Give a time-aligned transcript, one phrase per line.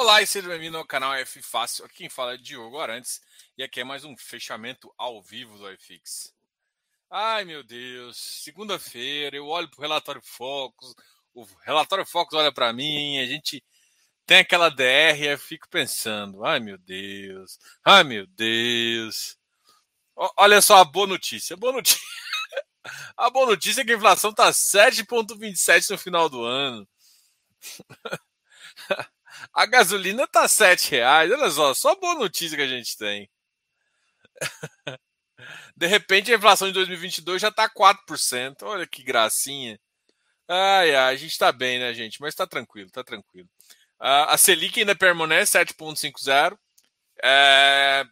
[0.00, 1.84] Olá e seja bem-vindo ao canal F Fácil.
[1.84, 3.20] Aqui quem fala é Diogo Arantes
[3.56, 6.32] e aqui é mais um fechamento ao vivo do iFix.
[7.10, 10.94] Ai meu Deus, segunda-feira eu olho para o relatório Focus,
[11.34, 13.60] o relatório Focus olha para mim, a gente
[14.24, 19.36] tem aquela DR e eu fico pensando, ai meu Deus, ai meu Deus.
[20.36, 22.00] Olha só a boa notícia, boa notícia.
[23.16, 26.88] A boa notícia é que a inflação está 7,27 no final do ano.
[29.52, 31.30] A gasolina tá sete reais.
[31.30, 33.30] Olha só, só boa notícia que a gente tem.
[35.76, 38.62] De repente a inflação de 2022 já tá 4%.
[38.62, 39.78] Olha que gracinha.
[40.48, 42.20] Ai, ai, a gente tá bem, né, gente?
[42.20, 43.48] Mas tá tranquilo, tá tranquilo.
[44.00, 46.58] Uh, a Selic ainda permanece 7,50.
[47.22, 48.04] É,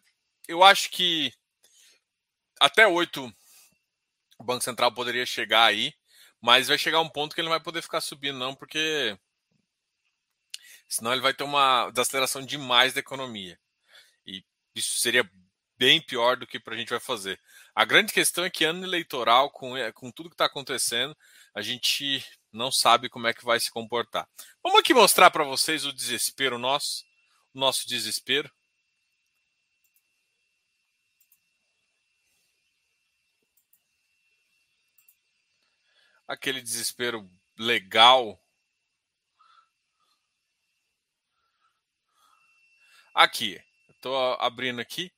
[0.48, 1.32] eu acho que
[2.60, 3.32] até 8
[4.38, 5.92] o Banco Central poderia chegar aí,
[6.40, 9.16] mas vai chegar um ponto que ele não vai poder ficar subindo, não, porque
[10.88, 13.58] Senão ele vai ter uma desaceleração demais da economia.
[14.26, 15.28] E isso seria
[15.78, 17.40] bem pior do que a gente vai fazer.
[17.74, 21.16] A grande questão é que ano eleitoral, com, eh, com tudo que está acontecendo,
[21.54, 24.28] a gente não sabe como é que vai se comportar.
[24.62, 27.04] Vamos aqui mostrar para vocês o desespero nosso,
[27.54, 28.50] o nosso desespero.
[36.26, 38.40] Aquele desespero legal
[43.16, 45.10] Aqui, estou abrindo aqui.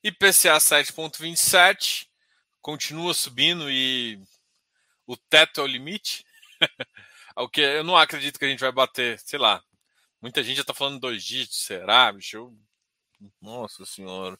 [0.00, 2.06] IPCA 7,27
[2.60, 4.22] continua subindo e
[5.08, 6.24] o teto é o limite.
[7.34, 9.60] o que eu não acredito que a gente vai bater, sei lá.
[10.20, 12.36] Muita gente já está falando dois dígitos, será, bicho?
[12.36, 12.56] Eu...
[13.40, 14.38] Nossa senhora.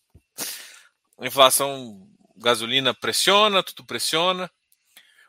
[1.22, 4.48] inflação, gasolina pressiona, tudo pressiona.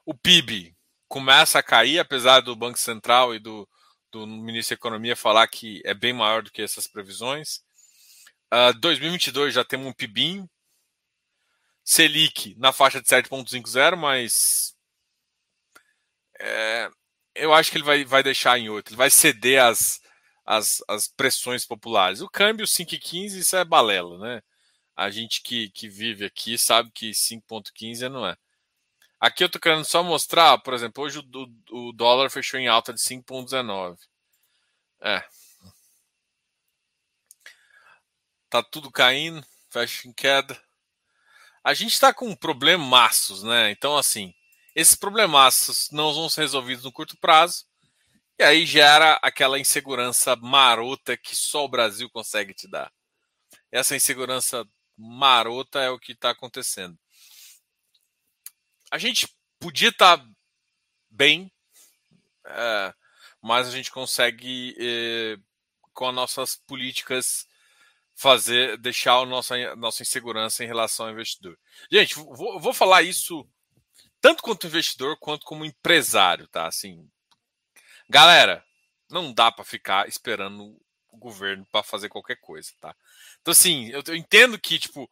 [0.05, 0.77] O PIB
[1.07, 3.67] começa a cair, apesar do Banco Central e do,
[4.13, 7.57] do ministro da Economia falar que é bem maior do que essas previsões.
[8.53, 10.47] Uh, ah, 2022 já temos um PIBIM.
[11.83, 14.73] Selic na faixa de 7,50, mas
[16.39, 16.89] é,
[17.35, 18.89] eu acho que ele vai, vai deixar em 8.
[18.89, 19.99] Ele vai ceder às,
[20.87, 22.21] às pressões populares.
[22.21, 24.41] O câmbio 5,15, isso é balela, né?
[24.95, 28.37] A gente que, que vive aqui sabe que 5,15 não é.
[29.23, 32.93] Aqui eu tô querendo só mostrar, por exemplo, hoje o, o dólar fechou em alta
[32.93, 33.97] de 5,19.
[35.01, 35.23] É.
[38.49, 40.61] Tá tudo caindo, fecha em queda.
[41.63, 43.71] A gente está com problemaços, né?
[43.71, 44.33] Então, assim,
[44.75, 47.63] esses problemaços não vão ser resolvidos no curto prazo.
[48.37, 52.91] E aí gera aquela insegurança marota que só o Brasil consegue te dar.
[53.71, 54.67] Essa insegurança
[54.97, 56.99] marota é o que está acontecendo
[58.93, 59.27] a gente
[59.59, 60.29] podia estar tá
[61.09, 61.51] bem,
[62.45, 62.93] é,
[63.41, 65.35] mas a gente consegue, é,
[65.93, 67.47] com as nossas políticas,
[68.13, 71.57] fazer, deixar a nossa, nossa insegurança em relação ao investidor.
[71.91, 73.49] Gente, vou, vou falar isso
[74.21, 76.67] tanto quanto investidor quanto como empresário, tá?
[76.67, 77.09] Assim,
[78.07, 78.63] galera,
[79.09, 82.95] não dá para ficar esperando o governo para fazer qualquer coisa, tá?
[83.41, 85.09] Então, assim, eu, eu entendo que, tipo,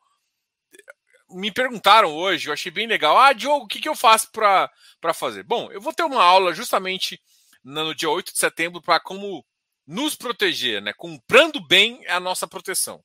[1.33, 3.17] me perguntaram hoje, eu achei bem legal.
[3.17, 4.69] Ah, Diogo, o que, que eu faço para
[5.13, 5.43] fazer?
[5.43, 7.21] Bom, eu vou ter uma aula justamente
[7.63, 9.45] no dia 8 de setembro para como
[9.85, 10.93] nos proteger, né?
[10.93, 13.03] Comprando bem a nossa proteção.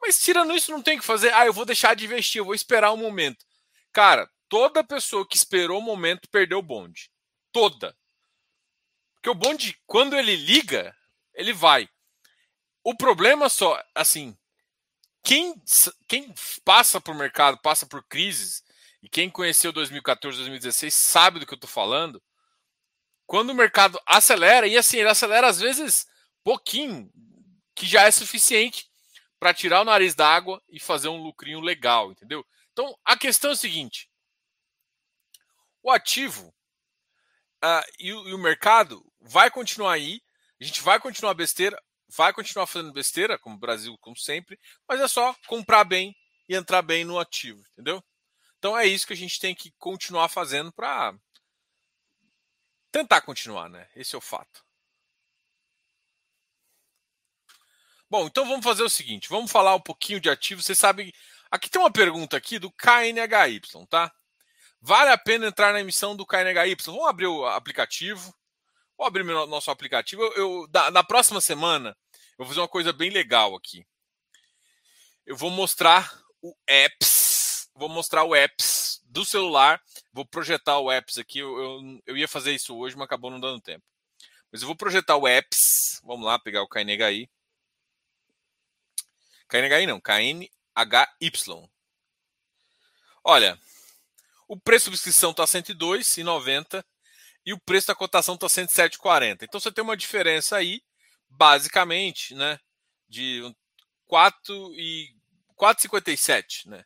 [0.00, 1.32] Mas tirando isso, não tem o que fazer.
[1.34, 3.44] Ah, eu vou deixar de investir, eu vou esperar o um momento.
[3.92, 7.10] Cara, toda pessoa que esperou o momento perdeu o bonde.
[7.52, 7.96] Toda.
[9.14, 10.96] Porque o bonde, quando ele liga,
[11.34, 11.88] ele vai.
[12.84, 14.36] O problema só, assim,
[15.22, 15.54] quem,
[16.06, 16.34] quem
[16.64, 18.62] passa por mercado, passa por crises,
[19.02, 22.22] e quem conheceu 2014, 2016 sabe do que eu estou falando.
[23.26, 26.06] Quando o mercado acelera, e assim, ele acelera às vezes
[26.42, 27.10] pouquinho,
[27.74, 28.88] que já é suficiente
[29.38, 32.44] para tirar o nariz d'água e fazer um lucrinho legal, entendeu?
[32.72, 34.10] Então a questão é a seguinte:
[35.82, 36.48] o ativo
[37.64, 40.20] uh, e, o, e o mercado vai continuar aí,
[40.60, 44.58] a gente vai continuar besteira, vai continuar fazendo besteira, como o Brasil, como sempre,
[44.88, 46.16] mas é só comprar bem
[46.48, 48.02] e entrar bem no ativo, entendeu?
[48.58, 51.14] Então é isso que a gente tem que continuar fazendo para
[52.90, 53.88] tentar continuar, né?
[53.94, 54.64] Esse é o fato.
[58.10, 60.62] Bom, então vamos fazer o seguinte, vamos falar um pouquinho de ativo.
[60.62, 61.14] Você sabe,
[61.50, 64.10] aqui tem uma pergunta aqui do KNHY, tá?
[64.80, 66.76] Vale a pena entrar na emissão do KNHY?
[66.86, 68.34] Vamos abrir o aplicativo.
[68.98, 70.22] Vou abrir meu, nosso aplicativo.
[70.22, 71.96] Eu, eu da, na próxima semana,
[72.32, 73.86] eu vou fazer uma coisa bem legal aqui.
[75.24, 77.70] Eu vou mostrar o apps.
[77.74, 79.80] Vou mostrar o apps do celular.
[80.12, 81.38] Vou projetar o apps aqui.
[81.38, 83.84] Eu, eu, eu ia fazer isso hoje, mas acabou não dando tempo.
[84.50, 86.00] Mas eu vou projetar o apps.
[86.02, 87.30] Vamos lá pegar o KNHI.
[89.48, 90.50] KNHI não, KNHY.
[93.22, 93.60] Olha,
[94.48, 96.84] o preço de subscrição está 102,90
[97.44, 99.42] e o preço da cotação está 107,40.
[99.42, 100.80] Então você tem uma diferença aí,
[101.28, 102.58] basicamente, né,
[103.08, 103.42] de
[104.06, 105.14] 4 e
[105.58, 106.84] 4,57, né?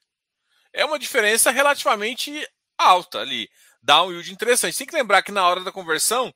[0.73, 2.47] É uma diferença relativamente
[2.79, 3.49] alta ali.
[3.83, 4.79] Dá um yield interessante.
[4.79, 6.35] Tem que lembrar que na hora da conversão,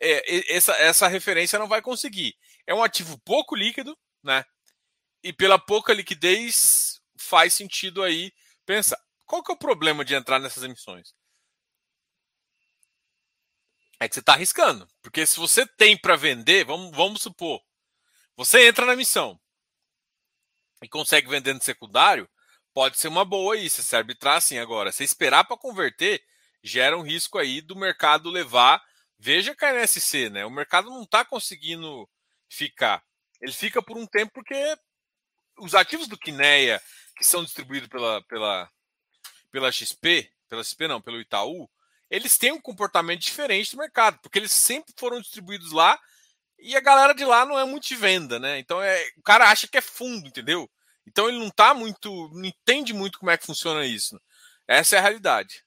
[0.00, 2.36] é, essa, essa referência não vai conseguir.
[2.66, 4.44] É um ativo pouco líquido, né?
[5.22, 8.32] E pela pouca liquidez, faz sentido aí
[8.64, 8.98] pensar.
[9.26, 11.14] Qual que é o problema de entrar nessas emissões?
[14.02, 14.88] É que você está arriscando.
[15.00, 17.62] Porque se você tem para vender, vamos, vamos supor,
[18.36, 19.40] você entra na missão
[20.82, 22.28] e consegue vender no secundário,
[22.74, 23.70] pode ser uma boa aí.
[23.70, 24.90] Você se arbitrar assim agora.
[24.90, 26.20] Se esperar para converter,
[26.64, 28.82] gera um risco aí do mercado levar.
[29.20, 30.44] Veja a NSC, né?
[30.44, 32.10] O mercado não está conseguindo
[32.48, 33.04] ficar.
[33.40, 34.76] Ele fica por um tempo porque
[35.58, 36.82] os ativos do Quineia,
[37.16, 38.68] que são distribuídos pela, pela,
[39.52, 41.70] pela XP, pela XP não, pelo Itaú,
[42.12, 45.98] eles têm um comportamento diferente do mercado, porque eles sempre foram distribuídos lá
[46.58, 48.58] e a galera de lá não é muito de venda, né?
[48.58, 50.70] Então é, o cara acha que é fundo, entendeu?
[51.06, 54.20] Então ele não tá muito, não entende muito como é que funciona isso.
[54.68, 55.64] Essa é a realidade.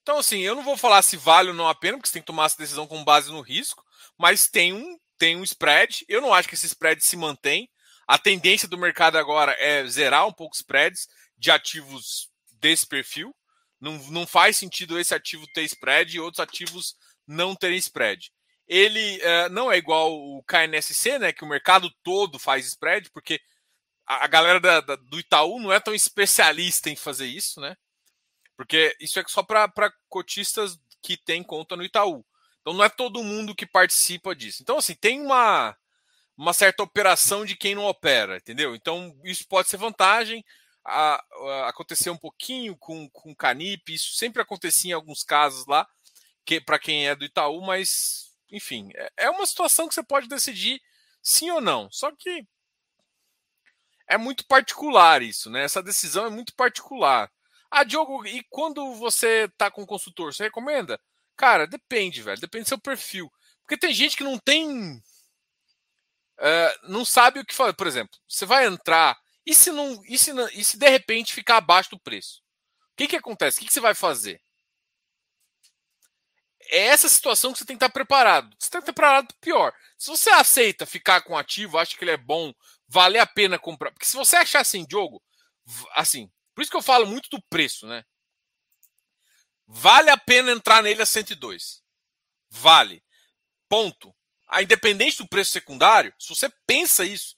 [0.00, 2.22] Então, assim, eu não vou falar se vale ou não a pena, porque você tem
[2.22, 3.84] que tomar essa decisão com base no risco,
[4.18, 6.04] mas tem um, tem um spread.
[6.08, 7.70] Eu não acho que esse spread se mantém.
[8.06, 11.06] A tendência do mercado agora é zerar um pouco spreads
[11.38, 12.33] de ativos
[12.64, 13.36] desse perfil.
[13.78, 16.96] Não, não faz sentido esse ativo ter spread e outros ativos
[17.26, 18.32] não terem spread.
[18.66, 21.30] Ele uh, não é igual o KNSC, né?
[21.30, 23.38] Que o mercado todo faz spread, porque
[24.06, 27.76] a, a galera da, da, do Itaú não é tão especialista em fazer isso, né?
[28.56, 32.24] Porque isso é só para cotistas que têm conta no Itaú.
[32.62, 34.62] Então não é todo mundo que participa disso.
[34.62, 35.76] Então, assim, tem uma,
[36.34, 38.74] uma certa operação de quem não opera, entendeu?
[38.74, 40.42] Então, isso pode ser vantagem.
[40.84, 45.66] A, a, aconteceu um pouquinho com, com o Canip, isso sempre acontecia em alguns casos
[45.66, 45.88] lá
[46.44, 50.28] que para quem é do Itaú, mas enfim, é, é uma situação que você pode
[50.28, 50.80] decidir
[51.22, 51.90] sim ou não.
[51.90, 52.46] Só que
[54.06, 55.64] é muito particular isso, né?
[55.64, 57.30] Essa decisão é muito particular.
[57.70, 61.00] Ah, Diogo, e quando você tá com consultor, você recomenda?
[61.36, 62.40] Cara, depende, velho.
[62.40, 63.32] Depende do seu perfil.
[63.62, 64.96] Porque tem gente que não tem.
[66.38, 67.72] Uh, não sabe o que fazer.
[67.72, 69.18] Por exemplo, você vai entrar.
[69.46, 70.02] E se não.
[70.06, 72.42] E se, não, e se de repente ficar abaixo do preço?
[72.92, 73.58] O que, que acontece?
[73.58, 74.40] O que, que você vai fazer?
[76.70, 78.54] é essa situação que você tem que estar preparado.
[78.58, 79.74] Você tem que estar preparado para pior.
[79.98, 82.52] Se você aceita ficar com ativo, acha que ele é bom,
[82.88, 83.90] vale a pena comprar.
[83.90, 85.22] Porque se você achar assim, Diogo,
[85.92, 88.04] assim, por isso que eu falo muito do preço, né?
[89.66, 91.82] Vale a pena entrar nele a 102.
[92.50, 93.02] Vale.
[93.68, 94.14] Ponto.
[94.48, 97.34] A independente do preço secundário, se você pensa isso,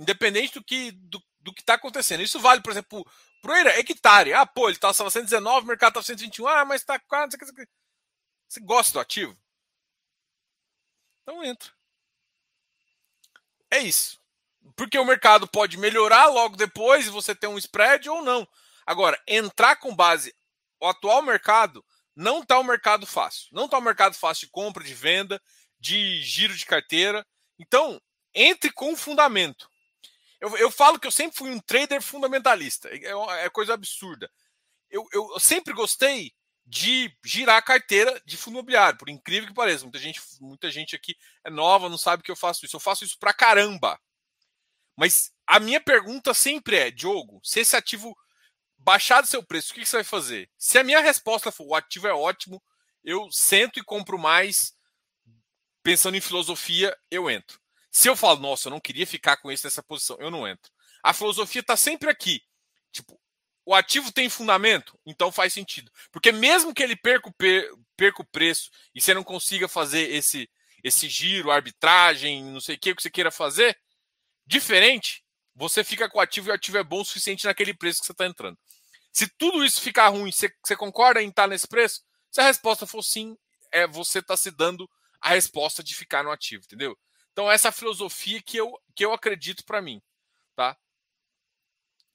[0.00, 3.06] independente do que do, do que está acontecendo, isso vale, por exemplo,
[3.42, 4.32] para o hectare.
[4.32, 6.48] Ah, pô, ele estava 119, o mercado estava 121.
[6.48, 7.36] Ah, mas está quase.
[8.48, 9.36] Você gosta do ativo?
[11.22, 11.70] Então entra.
[13.70, 14.18] É isso.
[14.74, 18.46] Porque o mercado pode melhorar logo depois e você ter um spread ou não.
[18.84, 20.34] Agora, entrar com base
[20.80, 21.84] o atual mercado
[22.16, 23.48] não está um mercado fácil.
[23.52, 25.40] Não está um mercado fácil de compra, de venda,
[25.78, 27.24] de giro de carteira.
[27.58, 28.00] Então,
[28.34, 29.69] entre com fundamento.
[30.40, 32.88] Eu, eu falo que eu sempre fui um trader fundamentalista.
[32.88, 34.30] É, é coisa absurda.
[34.90, 36.32] Eu, eu, sempre gostei
[36.64, 39.84] de girar a carteira de fundo imobiliário, por incrível que pareça.
[39.84, 42.76] Muita gente, muita gente aqui é nova, não sabe que eu faço isso.
[42.76, 44.00] Eu faço isso pra caramba.
[44.96, 48.16] Mas a minha pergunta sempre é, Diogo, se esse ativo
[48.78, 50.50] baixar do seu preço, o que você vai fazer?
[50.56, 52.62] Se a minha resposta for o ativo é ótimo,
[53.04, 54.74] eu sento e compro mais,
[55.82, 57.60] pensando em filosofia, eu entro.
[57.90, 60.70] Se eu falo, nossa, eu não queria ficar com esse nessa posição, eu não entro.
[61.02, 62.42] A filosofia está sempre aqui.
[62.92, 63.20] Tipo,
[63.64, 65.90] o ativo tem fundamento, então faz sentido.
[66.10, 67.34] Porque mesmo que ele perca o,
[67.96, 70.48] perca o preço e você não consiga fazer esse,
[70.82, 73.78] esse giro, arbitragem, não sei o que, que você queira fazer,
[74.46, 78.00] diferente, você fica com o ativo e o ativo é bom o suficiente naquele preço
[78.00, 78.58] que você está entrando.
[79.12, 82.02] Se tudo isso ficar ruim, você, você concorda em estar nesse preço?
[82.30, 83.36] Se a resposta for sim,
[83.72, 84.88] é você está se dando
[85.20, 86.96] a resposta de ficar no ativo, entendeu?
[87.40, 90.02] Então essa é a filosofia que eu, que eu acredito para mim,
[90.54, 90.76] tá?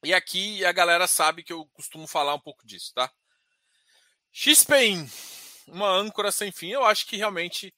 [0.03, 3.11] E aqui a galera sabe que eu costumo falar um pouco disso, tá?
[4.31, 5.09] XPIN,
[5.65, 6.69] uma âncora sem fim.
[6.69, 7.73] Eu acho que realmente,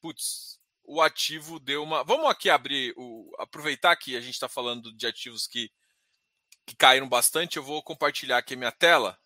[0.00, 2.02] putz, o ativo deu uma.
[2.02, 3.30] Vamos aqui abrir, o...
[3.38, 5.70] aproveitar que a gente está falando de ativos que,
[6.66, 7.58] que caíram bastante.
[7.58, 9.16] Eu vou compartilhar aqui a minha tela.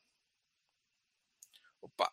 [1.81, 2.13] Opa.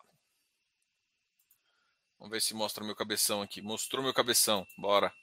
[2.18, 3.62] Vamos ver se mostra meu cabeção aqui.
[3.62, 4.66] Mostrou meu cabeção.
[4.78, 5.14] Bora.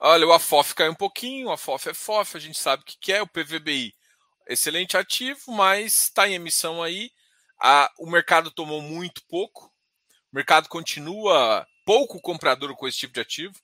[0.00, 1.48] Olha, o AFOF caiu um pouquinho.
[1.48, 3.20] O AFOF é FOF, a gente sabe o que é.
[3.20, 3.94] O PVBI,
[4.46, 7.10] excelente ativo, mas está em emissão aí.
[7.60, 9.66] A, o mercado tomou muito pouco.
[10.32, 13.54] O mercado continua pouco comprador com esse tipo de ativo.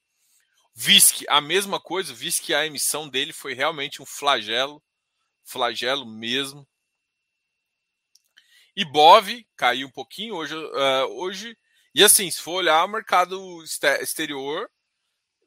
[0.75, 2.13] VISC, a mesma coisa.
[2.13, 4.83] VISC, a emissão dele foi realmente um flagelo.
[5.45, 6.67] Flagelo mesmo.
[8.75, 11.57] E Bov caiu um pouquinho hoje, uh, hoje.
[11.95, 13.63] E assim, se for olhar, o mercado
[14.01, 14.69] exterior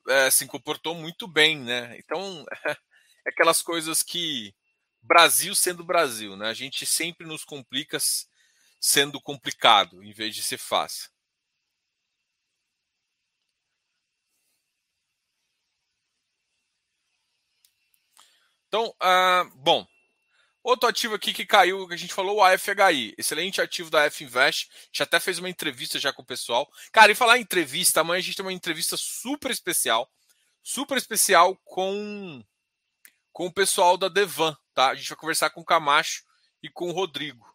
[0.08, 1.98] uh, se comportou muito bem, né?
[2.00, 2.78] Então, é
[3.30, 4.54] aquelas coisas que
[5.02, 6.50] Brasil sendo Brasil, né?
[6.50, 7.98] A gente sempre nos complica
[8.80, 11.10] sendo complicado em vez de ser fácil.
[18.68, 19.86] Então, uh, bom,
[20.68, 23.16] Outro ativo aqui que caiu, que a gente falou, o AFHI.
[23.18, 24.70] Excelente ativo da F Invest.
[24.70, 26.70] A gente até fez uma entrevista já com o pessoal.
[26.92, 30.12] Cara, e falar em entrevista, amanhã a gente tem uma entrevista super especial.
[30.62, 32.44] Super especial com,
[33.32, 34.90] com o pessoal da Devan, tá?
[34.90, 36.26] A gente vai conversar com o Camacho
[36.62, 37.48] e com o Rodrigo.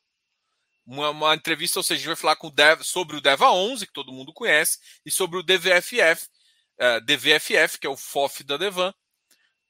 [0.87, 3.51] Uma, uma entrevista, ou seja, a gente vai falar com o Dev, sobre o DEVA
[3.51, 6.31] 11, que todo mundo conhece, e sobre o DVFF,
[7.05, 8.95] DVFF, que é o FOF da Devan,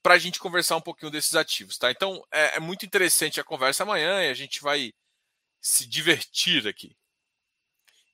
[0.03, 1.91] para a gente conversar um pouquinho desses ativos, tá?
[1.91, 4.93] Então é, é, muito interessante a conversa amanhã e a gente vai
[5.61, 6.97] se divertir aqui.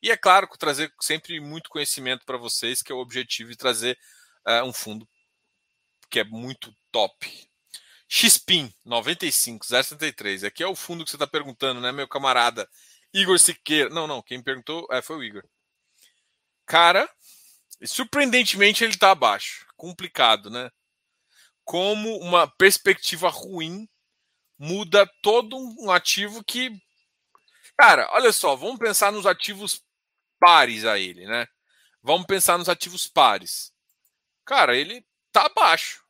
[0.02, 3.56] E é claro que trazer sempre muito conhecimento para vocês, que é o objetivo de
[3.56, 3.98] trazer
[4.46, 5.08] uh, um fundo
[6.10, 7.48] que é muito top.
[8.08, 10.44] XPIN 95073.
[10.44, 12.68] Aqui é o fundo que você está perguntando, né, meu camarada
[13.12, 13.90] Igor Siqueira.
[13.90, 15.44] Não, não, quem perguntou é, foi o Igor.
[16.64, 17.10] Cara,
[17.84, 19.66] surpreendentemente ele está abaixo.
[19.76, 20.70] Complicado, né?
[21.68, 23.86] Como uma perspectiva ruim
[24.58, 26.70] muda todo um ativo que.
[27.76, 29.84] Cara, olha só, vamos pensar nos ativos
[30.40, 31.46] pares a ele, né?
[32.02, 33.70] Vamos pensar nos ativos pares.
[34.46, 36.02] Cara, ele tá abaixo.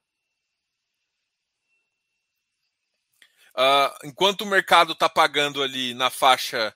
[3.57, 6.73] Uh, enquanto o mercado está pagando ali na faixa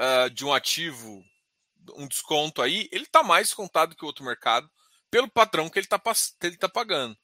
[0.00, 1.24] uh, de um ativo
[1.94, 4.68] um desconto aí, ele está mais contado que o outro mercado
[5.12, 6.00] pelo padrão que ele está
[6.58, 7.16] tá pagando.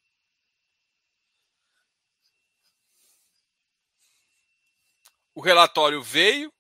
[5.36, 6.50] O relatório veio.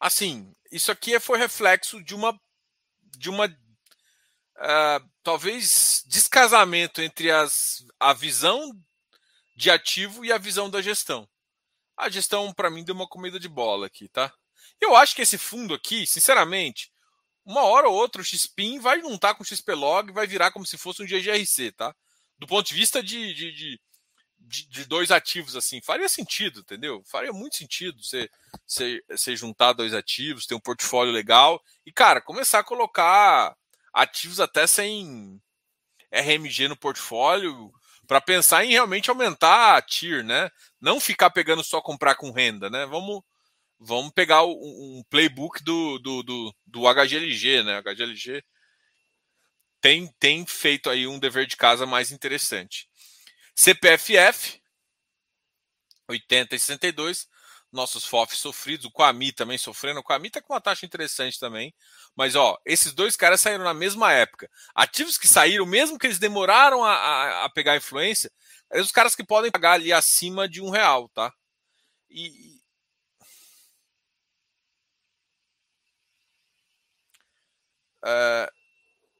[0.00, 2.36] Assim, isso aqui foi reflexo de uma
[3.18, 8.72] de uma uh, talvez descasamento entre as, a visão
[9.54, 11.28] de ativo e a visão da gestão.
[11.96, 14.32] A gestão, para mim, deu uma comida de bola aqui, tá?
[14.80, 16.92] Eu acho que esse fundo aqui, sinceramente,
[17.44, 20.76] uma hora ou outra o XPIN vai juntar com o XPlog, vai virar como se
[20.76, 21.94] fosse um GGRC, tá?
[22.38, 23.80] Do ponto de vista de, de, de
[24.46, 27.02] de, de, dois ativos assim, faria sentido, entendeu?
[27.04, 28.30] Faria muito sentido você,
[28.66, 33.56] você, você juntar dois ativos, ter um portfólio legal e, cara, começar a colocar
[33.92, 35.40] ativos até sem
[36.12, 37.72] RMG no portfólio
[38.06, 40.48] para pensar em realmente aumentar a TIR, né?
[40.80, 42.86] Não ficar pegando só comprar com renda, né?
[42.86, 43.22] Vamos,
[43.80, 47.82] vamos pegar um playbook do, do, do, do HGLG, né?
[47.82, 48.44] HGLG
[49.80, 52.88] tem, tem feito aí um dever de casa mais interessante.
[53.56, 54.60] CPFF,
[56.08, 57.28] 80 e 62.
[57.72, 60.00] Nossos FOFs sofridos, o Quami também sofrendo.
[60.00, 61.74] O Quami tá com uma taxa interessante também.
[62.14, 64.48] Mas, ó, esses dois caras saíram na mesma época.
[64.74, 68.30] Ativos que saíram, mesmo que eles demoraram a, a, a pegar influência,
[68.70, 71.32] é os caras que podem pagar ali acima de um real, tá?
[72.10, 72.56] E.
[78.04, 78.48] Uh,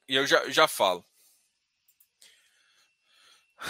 [0.09, 1.06] e eu já, já falo.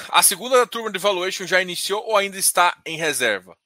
[0.08, 3.56] A segunda turma de evaluation já iniciou ou ainda está em reserva?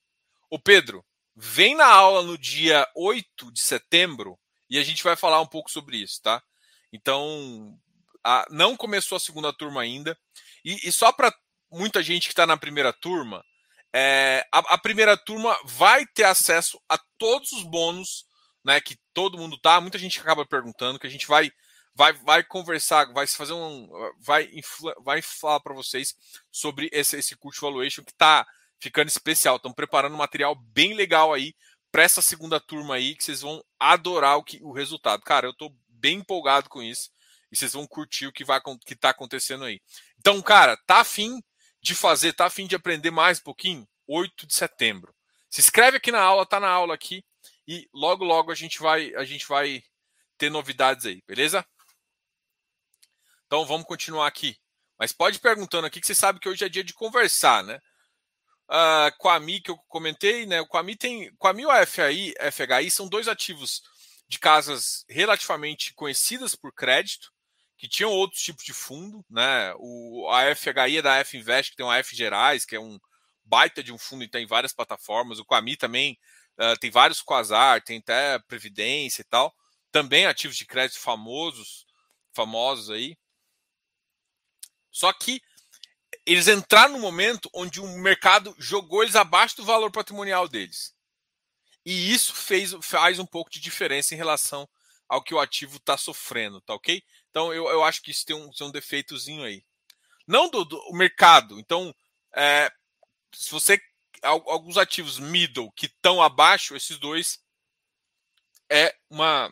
[0.51, 5.41] O Pedro, vem na aula no dia 8 de setembro e a gente vai falar
[5.41, 6.43] um pouco sobre isso, tá?
[6.93, 7.79] Então,
[8.25, 10.17] a, não começou a segunda turma ainda.
[10.65, 11.35] E, e só para
[11.71, 13.45] muita gente que está na primeira turma,
[13.93, 18.25] é, a, a, primeira turma vai ter acesso a todos os bônus
[18.65, 19.81] né, que todo mundo tá.
[19.81, 21.51] Muita gente acaba perguntando, que a gente vai
[21.95, 23.89] vai, vai conversar, vai fazer um.
[24.21, 24.51] Vai,
[25.03, 26.15] vai falar para vocês
[26.51, 28.47] sobre esse, esse curso valuation que está
[28.79, 29.57] ficando especial.
[29.57, 31.55] Estão preparando um material bem legal aí
[31.93, 35.23] para essa segunda turma aí, que vocês vão adorar o, que, o resultado.
[35.23, 37.11] Cara, eu estou bem empolgado com isso.
[37.51, 39.81] E vocês vão curtir o que vai que tá acontecendo aí.
[40.19, 41.43] Então, cara, tá afim
[41.83, 43.89] de fazer, tá afim de aprender mais um pouquinho?
[44.07, 45.15] 8 de setembro.
[45.49, 47.25] Se inscreve aqui na aula, tá na aula aqui
[47.67, 49.83] e logo logo a gente vai a gente vai
[50.39, 51.67] ter novidades aí, beleza?
[53.51, 54.57] Então vamos continuar aqui.
[54.97, 57.81] Mas pode ir perguntando aqui que você sabe que hoje é dia de conversar, né?
[58.71, 60.61] Uh, Mi que eu comentei, né?
[60.61, 61.33] O Mi tem.
[61.53, 63.83] Mi e o FAI, FHI são dois ativos
[64.29, 67.33] de casas relativamente conhecidas por crédito,
[67.77, 69.75] que tinham outros tipos de fundo, né?
[69.79, 73.01] O, a FHI é da F Invest, que tem uma F Gerais, que é um
[73.43, 75.41] baita de um fundo e tem várias plataformas.
[75.41, 76.17] O Quami também
[76.57, 79.53] uh, tem vários Quasar, tem até Previdência e tal.
[79.91, 81.85] Também ativos de crédito famosos,
[82.33, 83.19] famosos aí.
[84.91, 85.41] Só que
[86.27, 90.95] eles entraram no momento onde o mercado jogou eles abaixo do valor patrimonial deles.
[91.85, 94.69] E isso fez, faz um pouco de diferença em relação
[95.09, 97.03] ao que o ativo está sofrendo, tá ok?
[97.31, 99.65] Então eu, eu acho que isso tem um, tem um defeitozinho aí.
[100.27, 101.59] Não do, do mercado.
[101.59, 101.95] Então,
[102.37, 102.71] é,
[103.33, 103.81] se você.
[104.23, 107.43] Alguns ativos middle que estão abaixo, esses dois
[108.71, 109.51] é uma,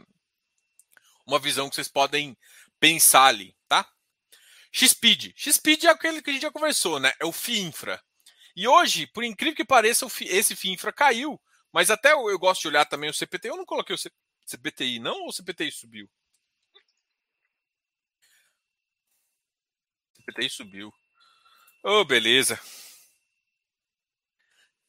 [1.26, 2.37] uma visão que vocês podem
[2.78, 3.57] pensar ali,
[4.73, 5.35] XPeed.
[5.37, 7.13] XPeed é aquele que a gente já conversou, né?
[7.21, 8.03] É o FIINFRA.
[8.55, 11.41] E hoje, por incrível que pareça, esse FIINFRA caiu,
[11.73, 13.49] mas até eu, gosto de olhar também o CPTI.
[13.51, 13.99] Eu não coloquei o
[14.47, 15.23] CPTI, não?
[15.23, 16.11] Ou o CPTI subiu?
[20.17, 20.93] CPTI subiu.
[21.85, 22.59] Oh, beleza.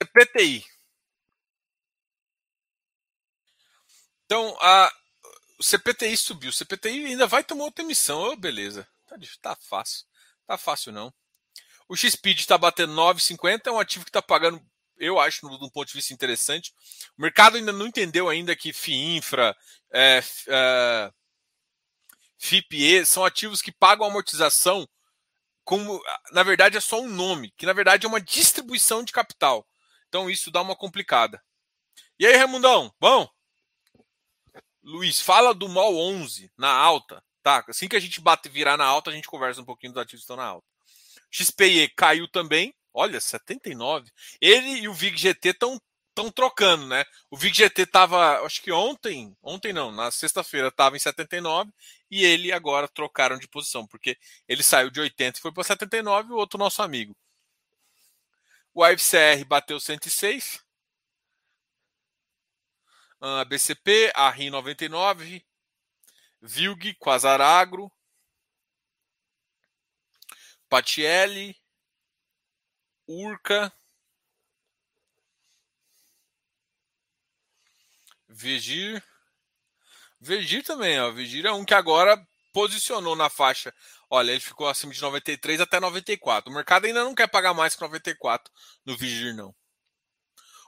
[0.02, 0.66] CPTI.
[4.26, 4.92] Então, a,
[5.60, 6.50] o CPTI subiu.
[6.50, 8.22] O CPTI ainda vai tomar outra emissão.
[8.22, 8.88] Oh, beleza.
[9.10, 10.06] Tá, tá fácil.
[10.46, 11.14] Tá fácil, não.
[11.88, 13.68] O XPID está batendo 9,50.
[13.68, 14.62] É um ativo que está pagando,
[14.98, 16.74] eu acho, de um ponto de vista interessante.
[17.18, 19.56] O mercado ainda não entendeu ainda que FIINFRA,
[19.92, 21.12] é, é,
[22.38, 24.88] FIPE são ativos que pagam amortização
[25.70, 26.02] como,
[26.32, 29.68] na verdade, é só um nome, que na verdade é uma distribuição de capital.
[30.08, 31.40] Então isso dá uma complicada.
[32.18, 33.30] E aí, Ramundão, bom?
[34.82, 37.24] Luiz, fala do MOL 11 na alta.
[37.50, 40.00] Tá, assim que a gente bate virar na alta, a gente conversa um pouquinho dos
[40.04, 40.68] ativos que estão na alta.
[41.32, 44.12] XPE caiu também, olha, 79.
[44.40, 47.04] Ele e o VIG GT estão estão trocando, né?
[47.32, 51.72] O VIG GT tava, acho que ontem, ontem não, na sexta-feira estava em 79
[52.12, 54.16] e ele agora trocaram de posição, porque
[54.48, 57.16] ele saiu de 80 e foi para 79 e o outro nosso amigo.
[58.76, 60.64] O AFCR bateu 106.
[63.20, 65.44] A BCP, a RI 99,
[66.42, 67.92] Vilg, Quasaragro,
[70.70, 71.56] Patielli,
[73.08, 73.74] Urca,
[78.28, 79.04] Vigir.
[80.22, 81.12] Vigir também, ó.
[81.12, 82.16] Vigir é um que agora
[82.54, 83.74] posicionou na faixa.
[84.10, 86.52] Olha, ele ficou acima de 93 até 94.
[86.52, 88.52] O mercado ainda não quer pagar mais que 94
[88.86, 89.54] no Vigir, não.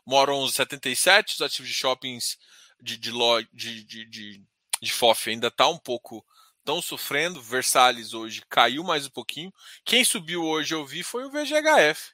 [0.05, 2.38] Moro 1177, os ativos de shoppings
[2.81, 3.12] de, de,
[3.53, 4.45] de, de,
[4.82, 6.26] de, FOF ainda tá um pouco
[6.60, 7.41] estão sofrendo.
[7.41, 9.54] Versalhes hoje caiu mais um pouquinho.
[9.84, 12.13] Quem subiu hoje eu vi foi o VGHF.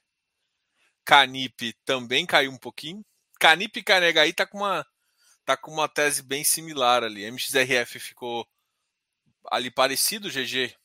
[1.04, 3.04] Canip também caiu um pouquinho.
[3.40, 4.86] Canip e Canegaí tá com uma
[5.44, 7.24] tá com uma tese bem similar ali.
[7.30, 8.46] MXRF ficou
[9.50, 10.76] ali parecido, GG.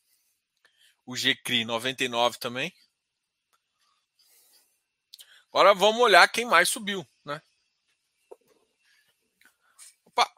[1.06, 2.74] O GCRI 99 também.
[5.50, 7.42] Agora vamos olhar quem mais subiu, né?
[10.06, 10.32] Opa.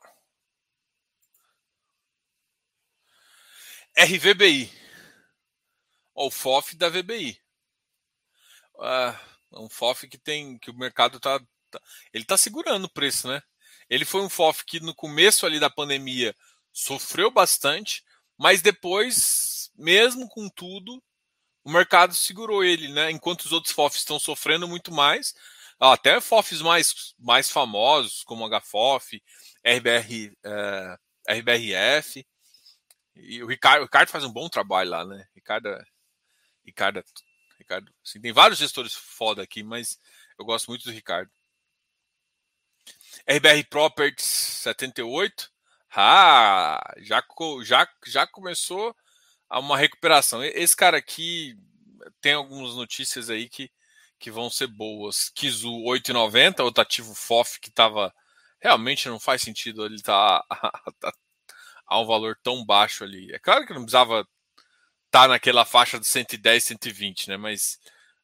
[3.98, 4.70] RVBI.
[6.14, 7.40] o FOF da VBI.
[8.80, 9.20] Ah,
[9.54, 11.40] um FOF que tem que o mercado tá,
[11.72, 11.82] tá
[12.14, 13.42] ele tá segurando o preço, né?
[13.90, 16.36] Ele foi um FOF que no começo ali da pandemia
[16.74, 18.04] sofreu bastante,
[18.38, 21.02] mas depois, mesmo com tudo,
[21.64, 23.12] o mercado segurou ele, né?
[23.12, 25.34] Enquanto os outros FOFs estão sofrendo muito mais,
[25.80, 29.24] até FOFs mais, mais famosos, como HFOF,
[29.64, 30.98] RBR, é,
[31.40, 32.26] RBRF.
[33.16, 35.28] E o Ricardo, o Ricardo faz um bom trabalho lá, né?
[35.34, 35.70] Ricardo,
[36.66, 37.04] Ricardo,
[37.58, 40.00] Ricardo assim, tem vários gestores foda aqui, mas
[40.38, 41.32] eu gosto muito do Ricardo.
[43.28, 45.52] RBR Properties 78.
[45.96, 47.24] Ah, já,
[47.64, 48.96] já, já começou
[49.50, 50.44] uma recuperação.
[50.44, 51.58] Esse cara aqui
[52.22, 53.72] tem algumas notícias aí que,
[54.20, 55.30] que vão ser boas.
[55.30, 58.14] Kizu 8,90, outro ativo FOF que estava.
[58.60, 61.14] Realmente não faz sentido ele estar tá, tá,
[61.88, 63.34] a um valor tão baixo ali.
[63.34, 64.22] É claro que não precisava
[65.06, 67.38] estar tá naquela faixa de 110, 120, né?
[67.38, 67.80] Mas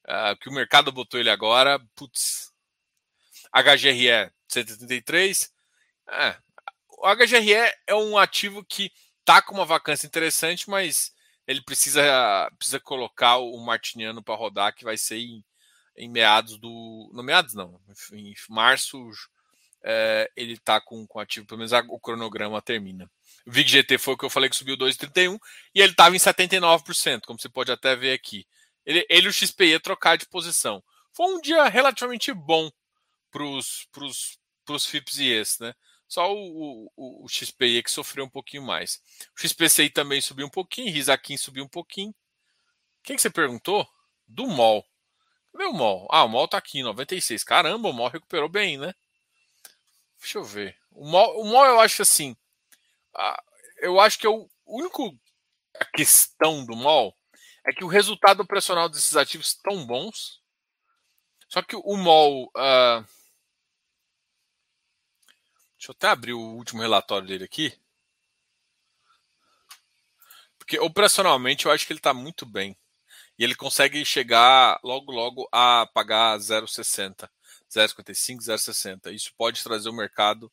[0.07, 2.51] uh, que o mercado botou ele agora, putz.
[3.53, 5.51] HGRE 133.
[6.09, 6.37] É,
[6.89, 8.91] o HGRE é um ativo que
[9.25, 11.13] tá com uma vacância interessante, mas
[11.47, 15.43] ele precisa, precisa colocar o Martiniano para rodar, que vai ser em,
[15.97, 17.09] em, meados do.
[17.13, 17.79] No meados não,
[18.13, 19.09] em março
[19.83, 23.09] é, ele tá com, com ativo, pelo menos o cronograma termina.
[23.45, 25.39] O VIG-GT foi o que eu falei que subiu 2,31
[25.73, 28.45] e ele estava em 79%, como você pode até ver aqui.
[28.85, 30.83] Ele, ele o XPE trocar de posição.
[31.13, 32.71] Foi um dia relativamente bom
[33.31, 35.73] para os para os FIPS e ES, né?
[36.07, 39.01] Só o, o, o XPI que sofreu um pouquinho mais.
[39.35, 42.13] O XPCI também subiu um pouquinho, Risaquim subiu um pouquinho.
[43.03, 43.87] Quem que você perguntou?
[44.27, 44.85] Do MOL.
[45.51, 46.07] Cadê o MOL?
[46.11, 47.43] Ah, o MOL tá aqui, 96.
[47.43, 48.93] Caramba, o MOL recuperou bem, né?
[50.19, 50.77] Deixa eu ver.
[50.91, 52.35] O MOL, o MOL eu acho assim.
[53.77, 55.17] Eu acho que é o único
[55.79, 57.15] a questão do MOL
[57.65, 60.41] é que o resultado operacional desses ativos estão bons.
[61.47, 62.45] Só que o MOL.
[62.55, 63.05] Uh,
[65.77, 67.77] deixa eu até abrir o último relatório dele aqui.
[70.57, 72.77] Porque operacionalmente eu acho que ele está muito bem.
[73.37, 77.29] E ele consegue chegar logo, logo a pagar 0,60,
[77.69, 79.13] 0,55, 0,60.
[79.13, 80.51] Isso pode trazer o mercado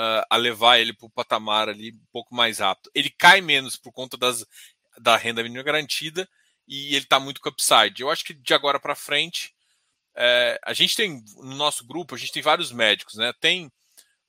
[0.00, 2.90] uh, a levar ele para o patamar ali um pouco mais rápido.
[2.94, 4.46] Ele cai menos por conta das,
[4.98, 6.28] da renda mínima garantida
[6.66, 8.00] e ele está muito com upside.
[8.00, 9.54] Eu acho que de agora para frente,
[10.16, 13.32] é, a gente tem no nosso grupo, a gente tem vários médicos, né?
[13.40, 13.70] Tem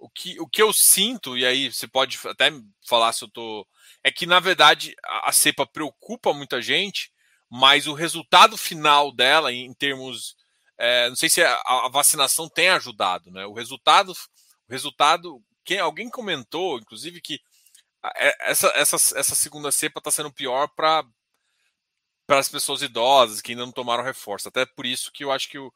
[0.01, 2.51] o que, o que eu sinto, e aí você pode até
[2.88, 3.67] falar se eu tô.
[4.03, 7.12] É que, na verdade, a, cepa preocupa muita gente,
[7.47, 10.36] mas o resultado final dela, em termos.
[10.77, 13.45] É, não sei se a, a, vacinação tem ajudado, né?
[13.45, 15.39] O resultado, o resultado.
[15.63, 17.39] Quem, alguém comentou, inclusive, que
[18.15, 21.06] é, essa, essa, essa segunda cepa está sendo pior para
[22.30, 24.50] as pessoas idosas que ainda não tomaram reforço.
[24.50, 25.71] Até por isso que eu acho que o,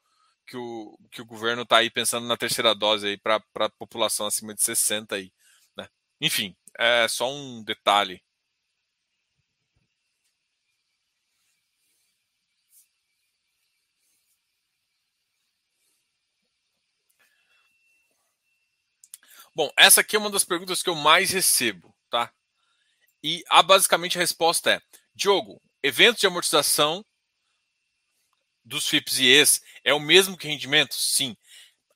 [0.48, 4.28] que o, que o governo está aí pensando na terceira dose aí para a população
[4.28, 5.32] acima de 60 aí.
[5.78, 5.88] Né?
[6.22, 8.22] Enfim, é só um detalhe
[19.56, 22.30] Bom, essa aqui é uma das perguntas que eu mais recebo, tá?
[23.24, 24.82] E a basicamente a resposta é:
[25.16, 27.06] Diogo, eventos de amortização
[28.66, 30.96] dos FIPS e ES é o mesmo que rendimento?
[30.96, 31.38] Sim.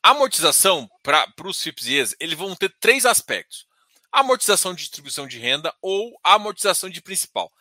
[0.01, 3.67] Amortização para os FIPS e ES, eles vão ter três aspectos:
[4.09, 7.51] amortização de distribuição de renda ou amortização de principal.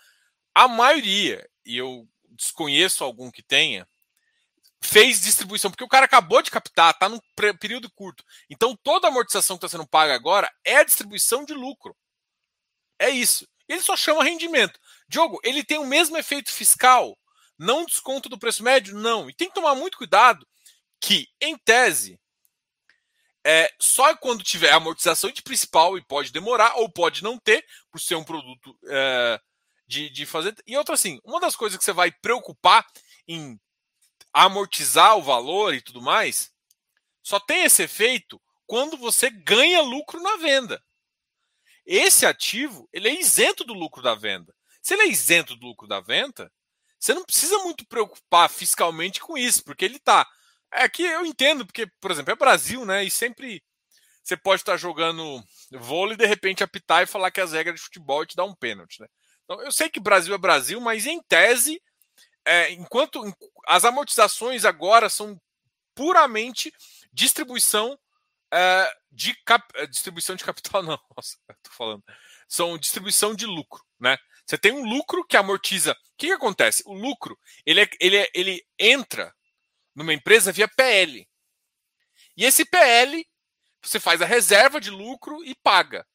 [0.55, 3.85] A maioria, e eu desconheço algum que tenha,
[4.83, 7.21] fez distribuição, porque o cara acabou de captar, está num
[7.59, 8.25] período curto.
[8.49, 11.97] Então toda a amortização que está sendo paga agora é distribuição de lucro.
[12.99, 13.47] É isso.
[13.69, 14.79] Ele só chama rendimento.
[15.09, 17.17] Diogo, ele tem o mesmo efeito fiscal?
[17.59, 18.97] Não desconto do preço médio?
[18.97, 19.29] Não.
[19.29, 20.47] E tem que tomar muito cuidado
[21.01, 22.19] que, em tese,
[23.45, 28.01] é, só quando tiver amortização de principal, e pode demorar, ou pode não ter, por
[28.01, 29.41] ser um produto é,
[29.87, 30.55] de, de fazer.
[30.67, 32.87] E outra assim, uma das coisas que você vai preocupar
[33.27, 33.59] em
[34.33, 36.53] amortizar o valor e tudo mais,
[37.23, 40.83] só tem esse efeito quando você ganha lucro na venda.
[41.85, 44.55] Esse ativo, ele é isento do lucro da venda.
[44.83, 46.53] Se ele é isento do lucro da venda,
[46.99, 50.27] você não precisa muito preocupar fiscalmente com isso, porque ele está.
[50.71, 53.05] É que eu entendo, porque, por exemplo, é Brasil, né?
[53.05, 53.62] E sempre
[54.23, 57.83] você pode estar jogando vôlei e de repente apitar e falar que as regras de
[57.83, 59.09] futebol te dá um pênalti, né?
[59.45, 61.81] Então, eu sei que Brasil é Brasil, mas em tese
[62.49, 63.23] é, enquanto
[63.67, 65.39] as amortizações agora são
[65.95, 66.73] puramente
[67.13, 67.99] distribuição
[68.51, 72.03] é, de cap, é, distribuição de capital, não, nossa, tô falando.
[72.49, 74.17] São distribuição de lucro, né?
[74.47, 75.93] Você tem um lucro que amortiza.
[75.93, 76.83] O que, que acontece?
[76.87, 79.35] O lucro ele, é, ele, é, ele entra
[79.95, 81.29] numa empresa via PL.
[82.35, 83.27] E esse PL
[83.83, 86.07] você faz a reserva de lucro e paga.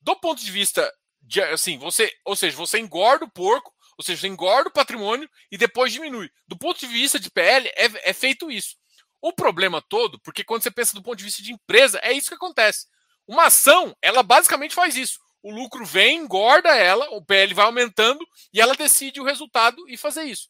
[0.00, 4.20] Do ponto de vista de, assim, você, ou seja, você engorda o porco ou seja,
[4.20, 6.30] você engorda o patrimônio e depois diminui.
[6.46, 8.76] Do ponto de vista de PL, é, é feito isso.
[9.20, 12.28] O problema todo, porque quando você pensa do ponto de vista de empresa, é isso
[12.28, 12.86] que acontece.
[13.26, 15.18] Uma ação, ela basicamente faz isso.
[15.42, 19.96] O lucro vem, engorda ela, o PL vai aumentando e ela decide o resultado e
[19.96, 20.48] fazer isso.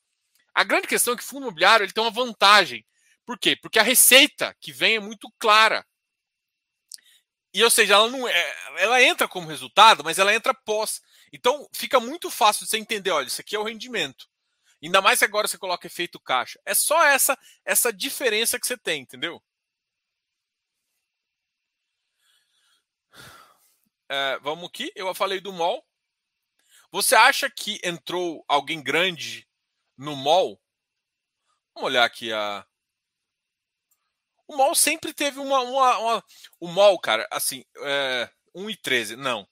[0.54, 2.84] A grande questão é que o fundo imobiliário ele tem uma vantagem.
[3.24, 3.56] Por quê?
[3.56, 5.84] Porque a receita que vem é muito clara.
[7.52, 11.00] E, ou seja, ela não é, ela entra como resultado, mas ela entra pós.
[11.32, 14.28] Então, fica muito fácil de você entender, olha, isso aqui é o rendimento.
[14.82, 16.60] Ainda mais se agora você coloca efeito caixa.
[16.64, 19.42] É só essa essa diferença que você tem, entendeu?
[24.08, 25.84] É, vamos aqui, eu falei do mall.
[26.92, 29.48] Você acha que entrou alguém grande
[29.96, 30.60] no mall?
[31.74, 32.64] Vamos olhar aqui a.
[34.46, 35.60] O mall sempre teve uma.
[35.60, 36.24] uma, uma...
[36.60, 38.30] O mall, cara, assim, é...
[38.54, 39.16] 1,13.
[39.16, 39.46] Não.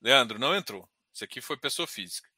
[0.00, 0.88] Leandro, não entrou.
[1.12, 2.28] Isso aqui foi pessoa física.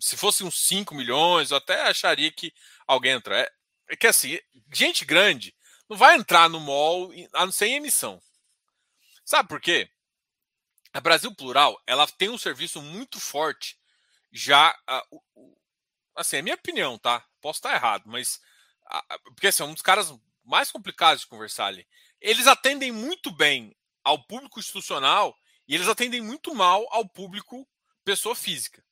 [0.00, 2.52] Se fosse uns 5 milhões, eu até acharia que
[2.86, 3.38] alguém entra.
[3.40, 3.52] É,
[3.88, 4.38] é que assim,
[4.72, 5.54] gente grande
[5.88, 8.22] não vai entrar no mall a não ser em emissão.
[9.24, 9.90] Sabe por quê?
[10.92, 13.78] A Brasil Plural, ela tem um serviço muito forte
[14.32, 14.74] já.
[16.16, 17.22] assim, é minha opinião, tá?
[17.40, 18.40] Posso estar errado, mas.
[19.34, 20.12] porque assim, é um dos caras
[20.44, 21.86] mais complicados de conversar ali.
[22.20, 27.68] Eles atendem muito bem ao público institucional e eles atendem muito mal ao público
[28.04, 28.84] pessoa física.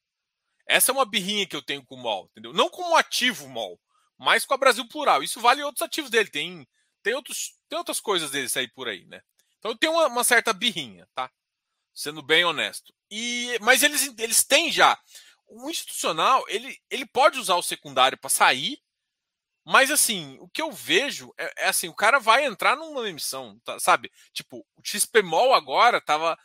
[0.66, 2.52] Essa é uma birrinha que eu tenho com o MOL, entendeu?
[2.52, 3.80] Não como ativo MOL,
[4.16, 5.22] mas com a Brasil Plural.
[5.22, 6.30] Isso vale outros ativos dele.
[6.30, 6.66] Tem,
[7.02, 9.20] tem, outros, tem outras coisas deles aí por aí, né?
[9.58, 11.30] Então tem uma, uma certa birrinha, tá?
[11.92, 12.94] Sendo bem honesto.
[13.10, 14.98] E, mas eles, eles têm já.
[15.46, 18.80] O institucional, ele, ele pode usar o secundário para sair,
[19.64, 23.58] mas assim, o que eu vejo é, é, assim, o cara vai entrar numa emissão,
[23.64, 24.10] tá, sabe?
[24.32, 26.38] Tipo, o XPMOL agora tava,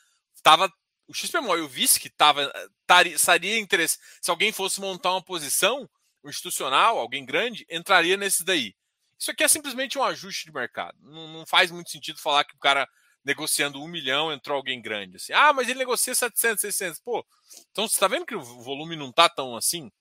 [0.46, 0.72] tava
[1.08, 2.52] o XPMOL e o VISC tava,
[2.86, 3.98] taria, seria interesse.
[4.22, 5.90] Se alguém fosse montar uma posição
[6.24, 8.76] institucional, alguém grande, entraria nesse daí.
[9.18, 10.96] Isso aqui é simplesmente um ajuste de mercado.
[11.02, 12.88] Não, não faz muito sentido falar que o cara
[13.24, 15.16] negociando um milhão entrou alguém grande.
[15.16, 17.00] Assim, ah, mas ele negocia 700, 600.
[17.00, 17.26] Pô,
[17.72, 19.92] então você está vendo que o volume não tá tão assim?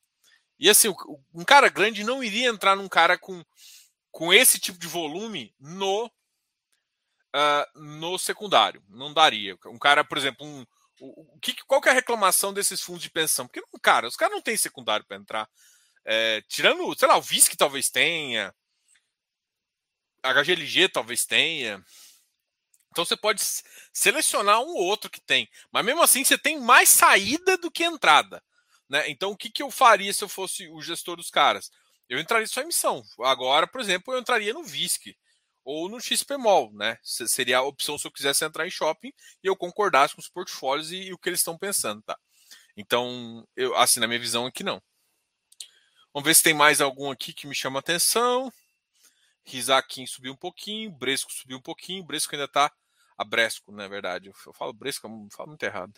[0.59, 0.93] E assim,
[1.33, 3.43] um cara grande não iria entrar num cara com,
[4.11, 6.11] com esse tipo de volume no
[7.35, 8.83] uh, no secundário.
[8.89, 9.57] Não daria.
[9.67, 10.65] Um cara, por exemplo, um,
[11.01, 13.47] o, que, qual que é a reclamação desses fundos de pensão?
[13.47, 15.49] Porque, cara, os caras não têm secundário para entrar.
[16.05, 18.55] É, tirando, sei lá, o VISC talvez tenha,
[20.23, 21.85] HGLG talvez tenha.
[22.91, 23.43] Então você pode
[23.93, 25.49] selecionar um ou outro que tem.
[25.73, 28.43] Mas mesmo assim você tem mais saída do que entrada.
[28.89, 29.09] Né?
[29.11, 31.71] Então o que, que eu faria se eu fosse o gestor dos caras?
[32.09, 33.03] Eu entraria só em emissão.
[33.23, 35.17] Agora, por exemplo, eu entraria no VISC
[35.65, 36.99] ou no XPMOL, né?
[37.03, 40.93] Seria a opção se eu quisesse entrar em shopping e eu concordasse com os portfólios
[40.93, 42.19] e, e o que eles estão pensando, tá?
[42.77, 44.83] Então, eu, assim, na minha visão aqui não.
[46.13, 48.53] Vamos ver se tem mais algum aqui que me chama atenção.
[49.45, 52.73] Risaquim subiu um pouquinho, Bresco subiu um pouquinho, Bresco ainda está
[53.17, 54.29] a Bresco, na é verdade.
[54.29, 55.93] Eu falo Bresco, eu falo muito errado.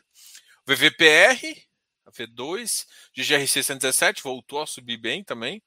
[0.67, 1.65] VVPR,
[2.05, 5.63] a V2, GGRC 117 voltou a subir bem também.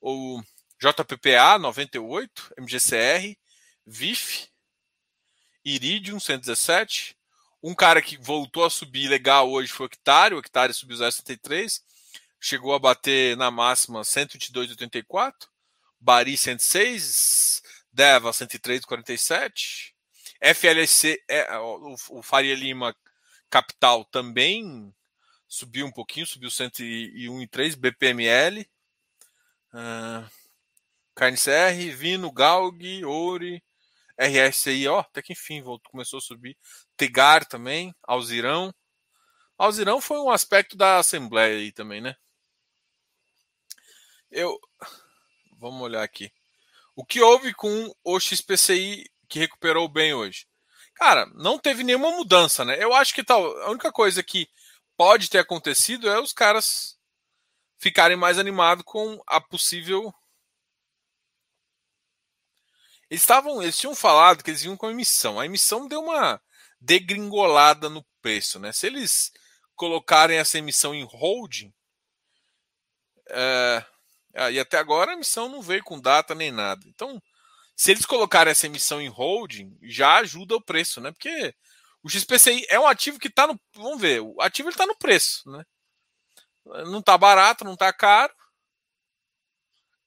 [0.00, 0.40] O
[0.78, 3.36] JPPA 98, MGCR,
[3.86, 4.48] VIF,
[5.64, 7.16] Iridium 117.
[7.62, 11.82] Um cara que voltou a subir legal hoje foi o Hectare, o Hectare subiu 0,63,
[12.38, 15.48] chegou a bater na máxima 122,84.
[15.98, 19.94] Bari 106, Deva 103,47.
[20.40, 22.94] FLC, é, o, o Faria Lima
[23.48, 24.94] Capital também
[25.48, 28.68] subiu um pouquinho, subiu 101,3, BPML.
[29.72, 30.28] Uh,
[31.14, 33.63] Carne CR, Vino, Galg, Ouri,
[34.18, 36.56] RSI, ó, até que enfim voltou, começou a subir.
[36.96, 38.74] Tegar também, Alzirão.
[39.58, 42.16] Alzirão foi um aspecto da Assembleia aí também, né?
[44.30, 44.58] Eu.
[45.58, 46.32] Vamos olhar aqui.
[46.96, 50.46] O que houve com o XPCI que recuperou bem hoje?
[50.94, 52.82] Cara, não teve nenhuma mudança, né?
[52.82, 53.44] Eu acho que tal.
[53.62, 54.48] A única coisa que
[54.96, 56.96] pode ter acontecido é os caras
[57.78, 60.14] ficarem mais animados com a possível
[63.14, 65.38] eles estavam, eles tinham falado que eles iam com a emissão.
[65.38, 66.40] A emissão deu uma
[66.80, 68.72] degringolada no preço, né?
[68.72, 69.32] Se eles
[69.76, 71.72] colocarem essa emissão em holding,
[73.28, 73.84] é,
[74.52, 76.84] e até agora a emissão não veio com data nem nada.
[76.88, 77.22] Então,
[77.76, 81.12] se eles colocarem essa emissão em holding, já ajuda o preço, né?
[81.12, 81.54] Porque
[82.02, 83.58] o XPCI é um ativo que está no.
[83.74, 85.64] Vamos ver, o ativo está no preço, né?
[86.86, 88.34] Não está barato, não está caro.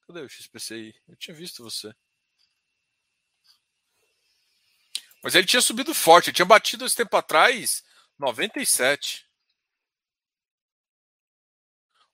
[0.06, 0.94] Cadê o XPCI?
[1.08, 1.94] Eu tinha visto você.
[5.22, 7.84] Mas ele tinha subido forte, ele tinha batido esse tempo atrás
[8.18, 9.26] 97.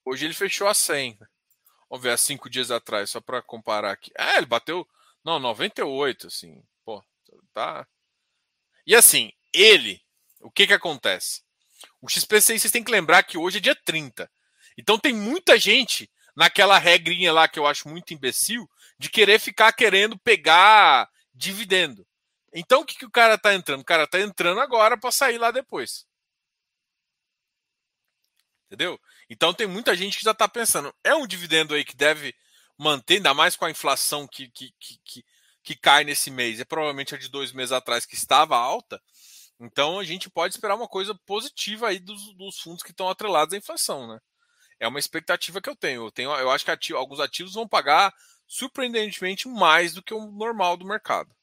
[0.04, 1.18] Hoje ele fechou a 100.
[1.88, 4.10] Vamos ver, há cinco dias atrás, só para comparar aqui.
[4.16, 4.86] É, ele bateu.
[5.24, 6.62] Não, 98, assim.
[6.84, 7.02] Pô,
[7.52, 7.86] tá.
[8.86, 10.02] E assim, ele,
[10.40, 11.42] o que que acontece?
[12.00, 14.30] O XP6 vocês têm que lembrar que hoje é dia 30.
[14.76, 19.72] Então tem muita gente naquela regrinha lá que eu acho muito imbecil de querer ficar
[19.72, 22.06] querendo pegar dividendo.
[22.54, 23.80] Então o que, que o cara tá entrando?
[23.80, 26.06] O cara tá entrando agora para sair lá depois.
[28.66, 28.98] Entendeu?
[29.28, 32.34] Então tem muita gente que já está pensando, é um dividendo aí que deve
[32.78, 35.24] manter, ainda mais com a inflação que, que, que, que,
[35.62, 39.00] que cai nesse mês, é provavelmente a de dois meses atrás que estava alta.
[39.60, 43.54] Então a gente pode esperar uma coisa positiva aí dos, dos fundos que estão atrelados
[43.54, 44.20] à inflação, né?
[44.80, 46.06] É uma expectativa que eu tenho.
[46.06, 48.12] Eu, tenho, eu acho que ativo, alguns ativos vão pagar
[48.46, 51.34] surpreendentemente mais do que o normal do mercado.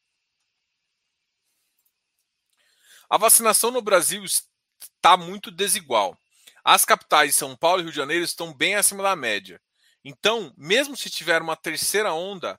[3.12, 6.17] A vacinação no Brasil está muito desigual.
[6.63, 9.62] As capitais São Paulo e Rio de Janeiro estão bem acima da média.
[10.02, 12.58] Então, mesmo se tiver uma terceira onda,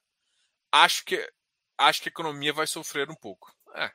[0.71, 1.27] acho que
[1.79, 3.51] acho que a economia vai sofrer um pouco.
[3.75, 3.91] É.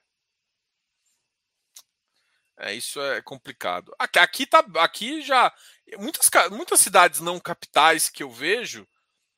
[2.58, 3.94] É, isso é complicado.
[4.00, 5.54] Aqui, aqui, tá, aqui já.
[6.00, 8.88] Muitas, muitas cidades não capitais que eu vejo.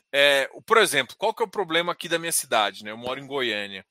[0.10, 2.82] É, por exemplo, qual que é o problema aqui da minha cidade?
[2.82, 2.91] Né?
[2.91, 3.86] Eu moro em Goiânia.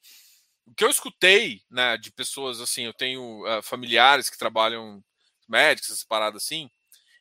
[0.69, 5.03] O que eu escutei né, de pessoas assim, eu tenho uh, familiares que trabalham
[5.49, 6.71] médicos, essas paradas assim,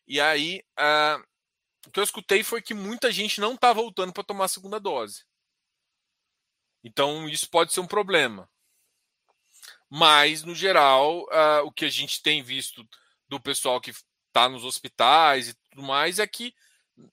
[0.05, 1.23] e aí uh,
[1.87, 4.79] o que eu escutei foi que muita gente não está voltando para tomar a segunda
[4.79, 5.23] dose.
[6.83, 8.49] Então isso pode ser um problema.
[9.89, 12.85] Mas, no geral, uh, o que a gente tem visto
[13.29, 13.93] do pessoal que
[14.27, 16.53] está nos hospitais e tudo mais é que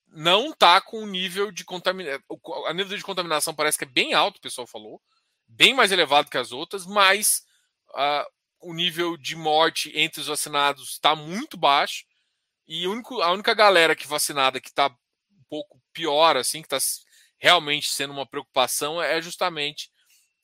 [0.09, 2.21] não está com o nível de contaminação.
[2.67, 5.01] A nível de contaminação parece que é bem alto, o pessoal falou,
[5.55, 7.45] bem mais elevado que as outras, mas
[7.91, 8.25] uh,
[8.61, 12.05] o nível de morte entre os vacinados está muito baixo.
[12.67, 16.79] E único, a única galera que vacinada que está um pouco pior, assim, que está
[17.39, 19.91] realmente sendo uma preocupação, é justamente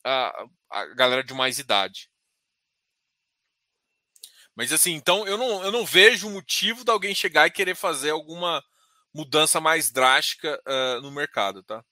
[0.05, 2.11] a, a galera de mais idade.
[4.55, 8.11] Mas assim, então eu não, eu não vejo motivo de alguém chegar e querer fazer
[8.11, 8.63] alguma
[9.13, 11.83] mudança mais drástica uh, no mercado, tá?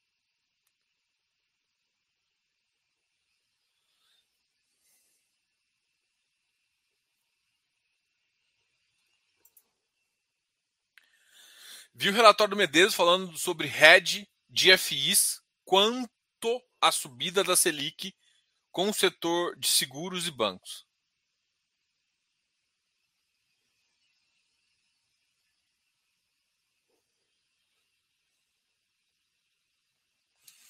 [12.00, 18.14] Vi o relatório do Medeiros falando sobre hedge de FIs quanto à subida da Selic
[18.70, 20.86] com o setor de seguros e bancos.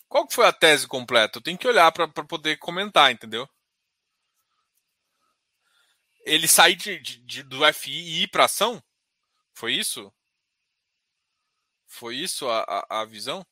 [0.09, 1.37] Qual que foi a tese completa?
[1.37, 3.47] Eu tenho que olhar para poder comentar, entendeu?
[6.25, 8.83] Ele sair de, de, do FI e ir para ação?
[9.53, 10.11] Foi isso?
[11.88, 13.44] Foi isso a, a, a visão?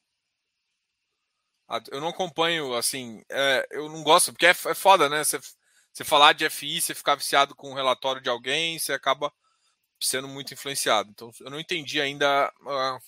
[1.91, 5.25] Eu não acompanho, assim, é, eu não gosto, porque é, é foda, né?
[5.25, 5.41] Você,
[5.93, 9.33] você falar de FI, você ficar viciado com o relatório de alguém, você acaba
[10.01, 11.11] sendo muito influenciado.
[11.11, 13.01] Então, eu não entendi ainda uh,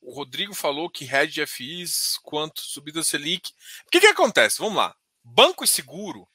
[0.00, 3.50] o Rodrigo falou que hedge FIs quanto subida Selic.
[3.86, 4.58] O que, que acontece?
[4.58, 4.94] Vamos lá.
[5.22, 6.28] Banco e seguro.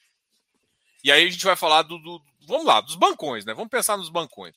[1.04, 3.54] E aí a gente vai falar do, do, Vamos lá, dos bancões, né?
[3.54, 4.54] Vamos pensar nos bancões.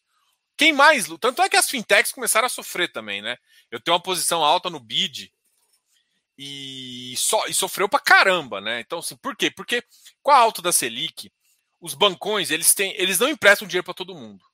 [0.56, 1.06] Quem mais.
[1.20, 3.36] Tanto é que as fintechs começaram a sofrer também, né?
[3.70, 5.32] Eu tenho uma posição alta no BID
[6.38, 8.80] e, so, e sofreu pra caramba, né?
[8.80, 9.50] Então, assim, por quê?
[9.50, 9.82] Porque
[10.22, 11.32] com a alta da Selic,
[11.80, 14.44] os bancões, eles têm, eles não emprestam dinheiro para todo mundo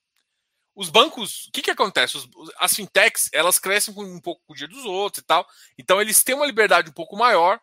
[0.81, 2.17] os bancos, o que, que acontece?
[2.17, 5.47] Os, as fintechs, elas crescem com um pouco com o dia dos outros e tal.
[5.77, 7.61] Então, eles têm uma liberdade um pouco maior.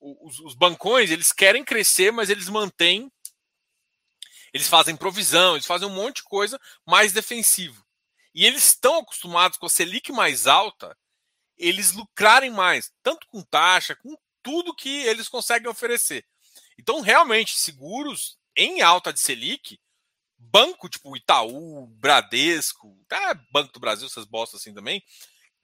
[0.00, 3.10] Os, os bancões, eles querem crescer, mas eles mantêm.
[4.56, 7.84] Eles fazem provisão, eles fazem um monte de coisa mais defensivo.
[8.34, 10.96] E eles estão acostumados com a Selic mais alta,
[11.58, 16.24] eles lucrarem mais, tanto com taxa, com tudo que eles conseguem oferecer.
[16.78, 19.78] Então, realmente, seguros em alta de Selic,
[20.38, 25.04] banco tipo Itaú, Bradesco, tá, Banco do Brasil, essas bostas assim também,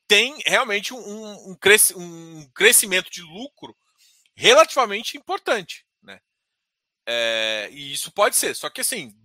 [0.06, 3.74] tem realmente um, um, um crescimento de lucro
[4.36, 5.86] relativamente importante?
[7.06, 9.16] É, e isso pode ser, só que assim,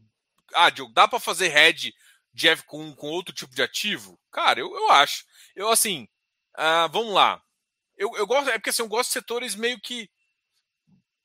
[0.53, 1.93] ah, Diogo, dá para fazer hedge
[2.33, 4.19] Jeff com, com outro tipo de ativo?
[4.31, 5.25] Cara, eu, eu acho.
[5.55, 6.07] Eu assim,
[6.55, 7.41] ah, vamos lá.
[7.95, 10.09] Eu, eu gosto, é porque assim, eu gosto de setores meio que,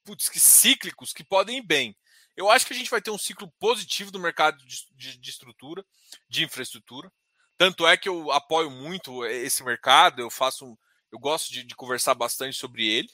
[0.04, 1.96] putz, que cíclicos que podem ir bem.
[2.34, 5.30] Eu acho que a gente vai ter um ciclo positivo do mercado de, de, de
[5.30, 5.84] estrutura,
[6.28, 7.12] de infraestrutura.
[7.58, 10.78] Tanto é que eu apoio muito esse mercado, eu faço,
[11.10, 13.10] eu gosto de, de conversar bastante sobre ele.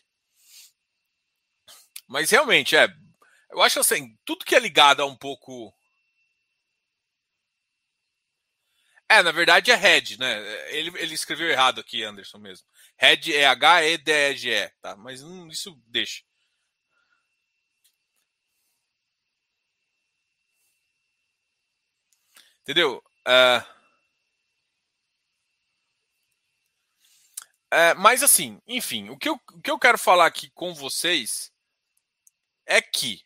[2.07, 2.89] Mas realmente, é,
[3.51, 5.73] eu acho assim, tudo que é ligado a um pouco
[9.11, 10.39] É, na verdade é Red, né?
[10.71, 12.67] Ele, ele escreveu errado aqui, Anderson mesmo.
[12.99, 14.97] Red é H-E-D-E-G-E, tá?
[14.97, 16.23] Mas hum, isso deixa.
[22.63, 23.03] Entendeu?
[23.27, 23.61] Uh,
[27.73, 31.51] uh, mas assim, enfim, o que, eu, o que eu quero falar aqui com vocês
[32.67, 33.25] é que,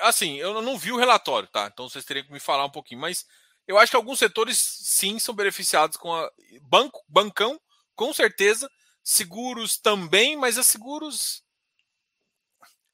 [0.00, 1.70] assim, eu não vi o relatório, tá?
[1.72, 3.26] Então vocês teriam que me falar um pouquinho, mas
[3.66, 6.30] eu acho que alguns setores sim são beneficiados com a
[6.62, 7.60] banco, bancão,
[7.94, 8.70] com certeza,
[9.02, 11.42] seguros também, mas os seguros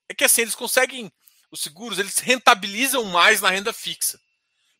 [0.08, 1.12] é que assim eles conseguem
[1.50, 4.20] os seguros eles rentabilizam mais na renda fixa.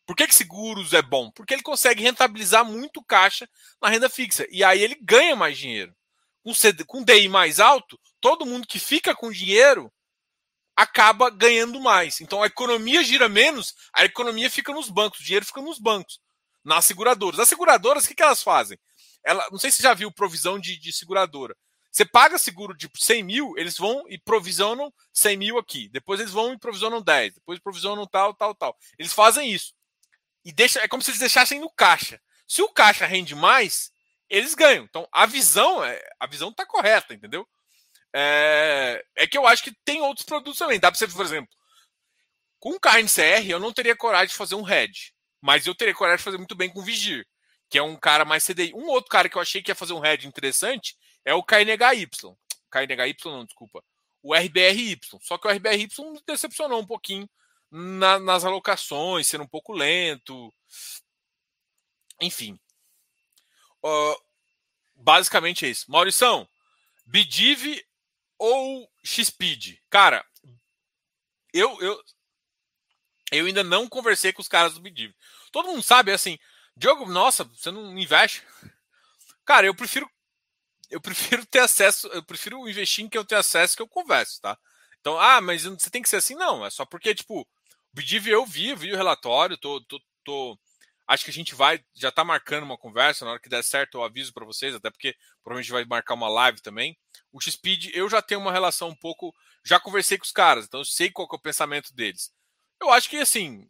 [0.05, 1.29] Por que, que seguros é bom?
[1.31, 3.49] Porque ele consegue rentabilizar muito caixa
[3.81, 4.47] na renda fixa.
[4.49, 5.93] E aí ele ganha mais dinheiro.
[6.41, 9.91] Com, CD, com DI mais alto, todo mundo que fica com dinheiro
[10.77, 12.21] acaba ganhando mais.
[12.21, 16.19] Então a economia gira menos, a economia fica nos bancos, o dinheiro fica nos bancos,
[16.63, 17.39] nas seguradoras.
[17.39, 18.79] As seguradoras, o que, que elas fazem?
[19.25, 21.57] Ela, não sei se você já viu provisão de, de seguradora.
[21.91, 25.89] Você paga seguro de 100 mil, eles vão e provisionam 100 mil aqui.
[25.89, 27.33] Depois eles vão e provisionam 10.
[27.33, 28.77] Depois provisionam tal, tal, tal.
[28.99, 29.73] Eles fazem isso
[30.45, 32.21] e deixa, é como se eles deixassem no caixa.
[32.47, 33.91] Se o caixa rende mais,
[34.29, 34.85] eles ganham.
[34.85, 37.45] Então a visão é, a visão está correta, entendeu?
[38.19, 40.79] É, é que eu acho que tem outros produtos também.
[40.79, 41.49] Dá para você, por exemplo,
[42.59, 46.17] com carne CR, eu não teria coragem de fazer um head, mas eu teria coragem
[46.17, 47.27] de fazer muito bem com Vigir,
[47.69, 48.73] que é um cara mais CDI.
[48.73, 52.09] Um outro cara que eu achei que ia fazer um head interessante é o KNHY.
[52.71, 53.83] KNHY não, desculpa.
[54.23, 54.99] O RBRY.
[55.21, 57.29] Só que o RBRY me decepcionou um pouquinho
[57.69, 60.51] na, nas alocações, sendo um pouco lento.
[62.19, 62.59] Enfim.
[63.83, 64.15] Uh,
[64.95, 65.85] basicamente é isso.
[65.91, 66.49] Maurição,
[67.05, 67.79] Bidiv
[68.37, 69.79] ou Xpeed?
[69.89, 70.25] Cara,
[71.53, 72.01] eu, eu,
[73.31, 75.13] eu ainda não conversei com os caras do Bidiv.
[75.51, 76.37] Todo mundo sabe, assim,
[76.75, 78.43] Diogo, nossa, você não investe?
[79.45, 80.09] Cara, eu prefiro
[80.89, 84.41] eu prefiro ter acesso, eu prefiro investir em que eu tenho acesso que eu converso,
[84.41, 84.57] tá?
[84.99, 86.35] Então, ah, mas você tem que ser assim?
[86.35, 87.47] Não, é só porque, tipo, o
[87.93, 90.59] Bidiv eu vi, vi o relatório, tô, tô, tô,
[91.07, 93.97] acho que a gente vai, já tá marcando uma conversa, na hora que der certo
[93.97, 96.97] eu aviso para vocês, até porque provavelmente vai marcar uma live também.
[97.31, 99.33] O Xpeed, eu já tenho uma relação um pouco,
[99.63, 102.31] já conversei com os caras, então eu sei qual é o pensamento deles.
[102.81, 103.67] Eu acho que, assim,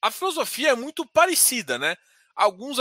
[0.00, 1.96] a filosofia é muito parecida, né?
[2.36, 2.78] Alguns,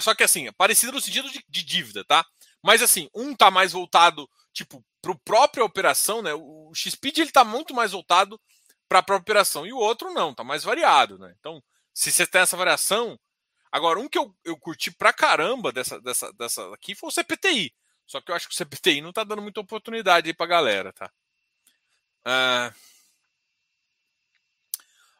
[0.00, 2.24] só que assim, parecida no sentido de, de dívida, tá?
[2.62, 6.32] Mas assim, um tá mais voltado, tipo, para a própria operação, né?
[6.32, 8.40] O XPeed ele tá muito mais voltado
[8.88, 11.34] para a própria operação e o outro não, tá mais variado, né?
[11.40, 11.60] Então,
[11.92, 13.18] se você tem essa variação,
[13.74, 17.74] agora um que eu, eu curti pra caramba dessa dessa dessa aqui foi o CPTI.
[18.06, 20.92] Só que eu acho que o CPTI não tá dando muita oportunidade aí pra galera,
[20.92, 21.10] tá?
[22.24, 22.72] Ah,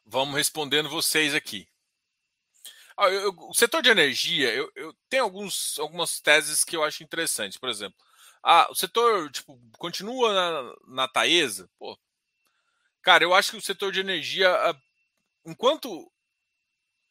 [0.07, 1.67] vamos respondendo vocês aqui.
[2.97, 6.85] Ah, eu, eu, o setor de energia, eu, eu tenho alguns, algumas teses que eu
[6.85, 7.59] acho interessantes.
[7.59, 7.99] Por exemplo,
[8.43, 11.69] ah, o setor tipo, continua na, na Taesa.
[11.77, 11.99] Pô,
[13.03, 14.77] cara, eu acho que o setor de energia, ah,
[15.45, 16.09] enquanto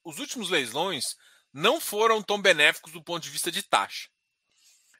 [0.04, 1.18] os últimos leilões
[1.54, 4.10] não foram tão benéficos do ponto de vista de taxa,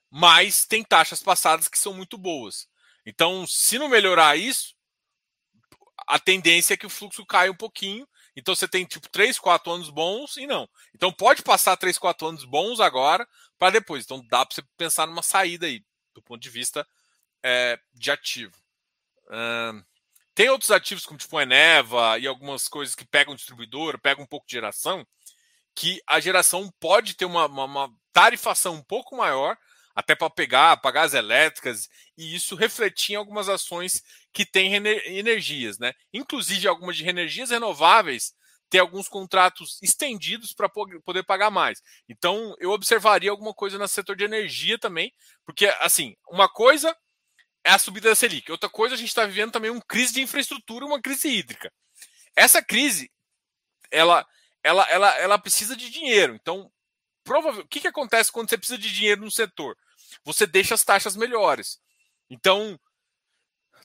[0.10, 2.68] mas tem taxas passadas que são muito boas.
[3.06, 4.76] Então, se não melhorar isso,
[6.08, 9.72] a tendência é que o fluxo caia um pouquinho então você tem tipo 3, 4
[9.72, 10.68] anos bons e não.
[10.94, 13.28] Então pode passar 3, 4 anos bons agora
[13.58, 14.04] para depois.
[14.04, 15.84] Então dá para você pensar numa saída aí,
[16.14, 16.88] do ponto de vista
[17.44, 18.56] é, de ativo.
[20.36, 24.48] Tem outros ativos, como tipo Eneva e algumas coisas que pegam distribuidor, pegam um pouco
[24.48, 25.06] de geração,
[25.76, 29.58] que a geração pode ter uma, uma, uma tarifação um pouco maior,
[29.96, 34.02] até para pegar, pagar as elétricas, e isso refletir em algumas ações
[34.32, 35.94] que têm energias, né?
[36.12, 38.34] Inclusive algumas de energias renováveis
[38.70, 41.80] ter alguns contratos estendidos para poder pagar mais.
[42.10, 45.14] Então, eu observaria alguma coisa no setor de energia também,
[45.46, 46.96] porque, assim, uma coisa
[47.64, 50.22] é a subida da Selic, outra coisa a gente está vivendo também uma crise de
[50.22, 51.72] infraestrutura, uma crise hídrica.
[52.36, 53.12] Essa crise,
[53.92, 54.26] ela,
[54.64, 56.34] ela, ela, ela precisa de dinheiro.
[56.36, 56.72] Então,
[57.24, 59.78] provavelmente, o que, que acontece quando você precisa de dinheiro no setor?
[60.24, 61.80] Você deixa as taxas melhores.
[62.30, 62.80] Então,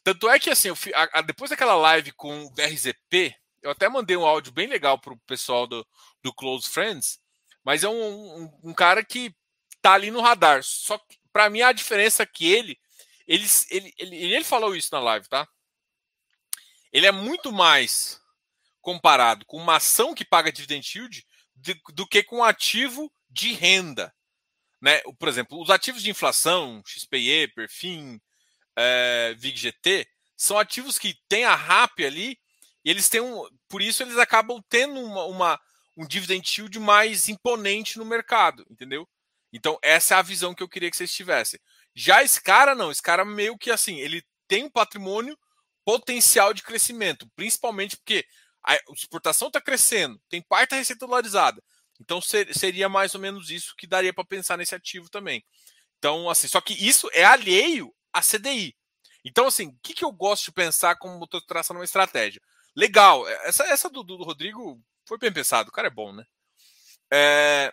[0.04, 4.16] tanto é que assim, a, a, depois daquela live com o RZP, eu até mandei
[4.16, 5.86] um áudio bem legal pro pessoal do,
[6.22, 7.20] do Close Friends,
[7.64, 9.34] mas é um, um, um cara que
[9.82, 10.62] tá ali no radar.
[10.62, 12.78] Só que, para mim, a diferença é que ele,
[13.26, 15.46] ele, ele, ele, ele falou isso na live, tá?
[16.92, 18.20] Ele é muito mais
[18.80, 23.52] comparado com uma ação que paga dividend yield do, do que com um ativo de
[23.52, 24.14] renda.
[24.80, 25.00] Né?
[25.18, 28.20] Por exemplo, os ativos de inflação, XPE, Perfim,
[28.76, 30.06] é, VIG-GT,
[30.36, 32.38] são ativos que têm a RAP ali,
[32.84, 33.44] e eles têm um.
[33.68, 35.60] Por isso eles acabam tendo uma, uma,
[35.96, 39.06] um dividend yield mais imponente no mercado, entendeu?
[39.52, 41.58] Então, essa é a visão que eu queria que vocês tivessem.
[41.94, 45.36] Já esse cara, não, esse cara meio que assim, ele tem um patrimônio
[45.84, 48.24] potencial de crescimento, principalmente porque
[48.68, 51.62] a exportação está crescendo, tem parte receita dolarizada.
[52.00, 55.44] Então ser, seria mais ou menos isso que daria para pensar nesse ativo também.
[55.98, 58.76] Então, assim, só que isso é alheio a CDI.
[59.24, 62.40] Então, assim, o que, que eu gosto de pensar como motor de tração numa estratégia?
[62.76, 66.24] Legal, é, essa, essa do, do Rodrigo foi bem pensado, o cara é bom, né?
[67.10, 67.72] É...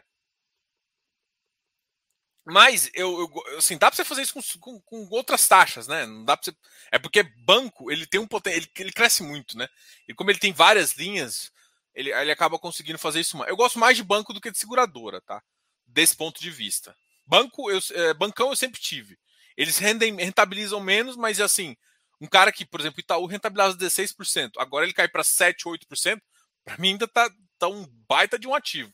[2.46, 6.06] Mas eu, eu, assim, dá para você fazer isso com, com, com, outras taxas, né?
[6.06, 6.58] Não dá para você...
[6.92, 9.68] É porque banco ele tem um potencial, ele, ele cresce muito, né?
[10.08, 11.52] E como ele tem várias linhas,
[11.96, 13.44] ele, ele acaba conseguindo fazer isso.
[13.46, 15.42] Eu gosto mais de banco do que de seguradora, tá?
[15.88, 16.96] Desse ponto de vista.
[17.26, 19.18] Banco, eu, é, bancão eu sempre tive.
[19.58, 21.76] Eles rendem, rentabilizam menos, mas assim,
[22.22, 26.22] um cara que, por exemplo, Itaú rentabiliza 16%, agora ele cai para 7, 8%,
[26.64, 27.28] para mim ainda tá,
[27.58, 28.94] tá um baita de um ativo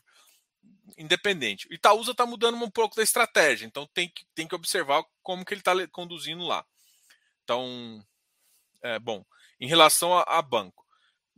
[0.96, 1.66] independente.
[1.70, 5.54] Itaúsa está mudando um pouco da estratégia, então tem que, tem que observar como que
[5.54, 6.64] ele está conduzindo lá.
[7.44, 8.04] Então,
[8.82, 9.24] é, bom,
[9.60, 10.84] em relação a, a, banco.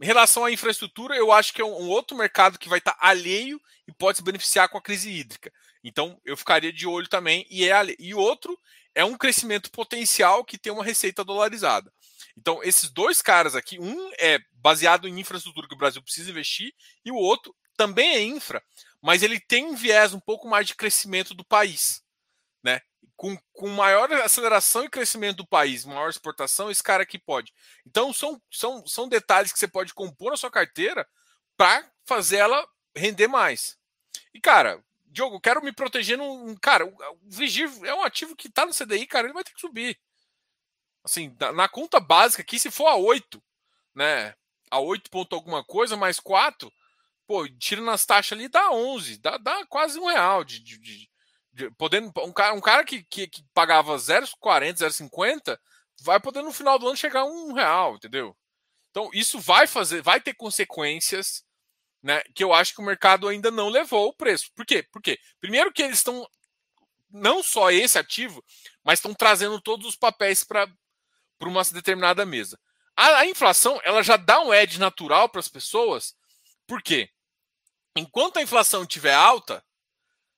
[0.01, 2.93] Em relação à infraestrutura, eu acho que é um, um outro mercado que vai estar
[2.95, 5.53] tá alheio e pode se beneficiar com a crise hídrica.
[5.83, 7.47] Então, eu ficaria de olho também.
[7.49, 8.59] E, é, e outro
[8.95, 11.93] é um crescimento potencial que tem uma receita dolarizada.
[12.37, 16.75] Então, esses dois caras aqui, um é baseado em infraestrutura que o Brasil precisa investir,
[17.05, 18.63] e o outro também é infra,
[19.05, 22.03] mas ele tem um viés um pouco mais de crescimento do país.
[22.63, 22.81] Né?
[23.15, 27.53] Com, com maior aceleração e crescimento do país, maior exportação, esse cara aqui pode.
[27.87, 31.07] Então, são, são, são detalhes que você pode compor na sua carteira
[31.55, 33.77] para fazer ela render mais.
[34.33, 36.57] E, cara, Diogo, quero me proteger num.
[36.57, 39.61] Cara, o Vigir é um ativo que está no CDI, cara, ele vai ter que
[39.61, 40.01] subir.
[41.05, 43.43] Assim, na, conta básica aqui, se for a 8,
[43.95, 44.35] né?
[44.71, 46.73] A 8 ponto alguma coisa, mais 4,
[47.27, 51.11] pô, tira nas taxas ali, dá 11, dá, dá quase um real de, de, de,
[51.53, 55.59] de podendo um cara, um cara que, que, que pagava 0,40, 0,50,
[56.03, 58.37] vai poder no final do ano chegar a um real, entendeu?
[58.91, 61.45] Então, isso vai fazer, vai ter consequências
[62.05, 64.53] né, que eu acho que o mercado ainda não levou o preço.
[64.55, 64.87] Por quê?
[64.93, 66.29] Porque, primeiro, que eles estão,
[67.11, 68.45] não só esse ativo,
[68.85, 70.69] mas estão trazendo todos os papéis para
[71.41, 72.61] uma determinada mesa.
[72.95, 76.15] A, a, inflação ela já dá um edge natural para as pessoas,
[76.67, 77.11] por quê?
[77.97, 79.65] Enquanto a inflação estiver alta,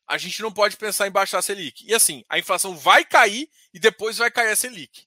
[0.07, 1.85] a gente não pode pensar em baixar a Selic.
[1.87, 5.07] E assim, a inflação vai cair e depois vai cair a Selic.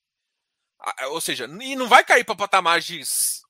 [1.10, 3.02] Ou seja, e não vai cair para patamar de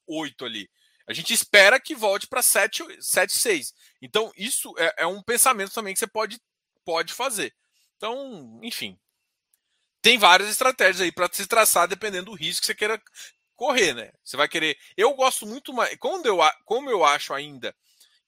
[0.07, 0.69] 8 ali.
[1.07, 3.73] A gente espera que volte para 7, 7, 6.
[4.01, 6.39] Então, isso é, é, um pensamento também que você pode,
[6.85, 7.53] pode fazer.
[7.97, 8.99] Então, enfim.
[10.01, 13.01] Tem várias estratégias aí para se traçar dependendo do risco que você queira
[13.55, 14.11] correr, né?
[14.23, 14.77] Você vai querer.
[14.95, 15.95] Eu gosto muito mais.
[15.97, 17.75] Quando eu, como eu acho ainda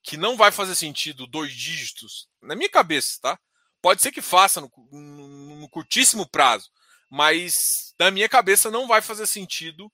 [0.03, 3.39] que não vai fazer sentido dois dígitos, na minha cabeça, tá?
[3.81, 6.69] Pode ser que faça no, no, no curtíssimo prazo,
[7.09, 9.91] mas na minha cabeça não vai fazer sentido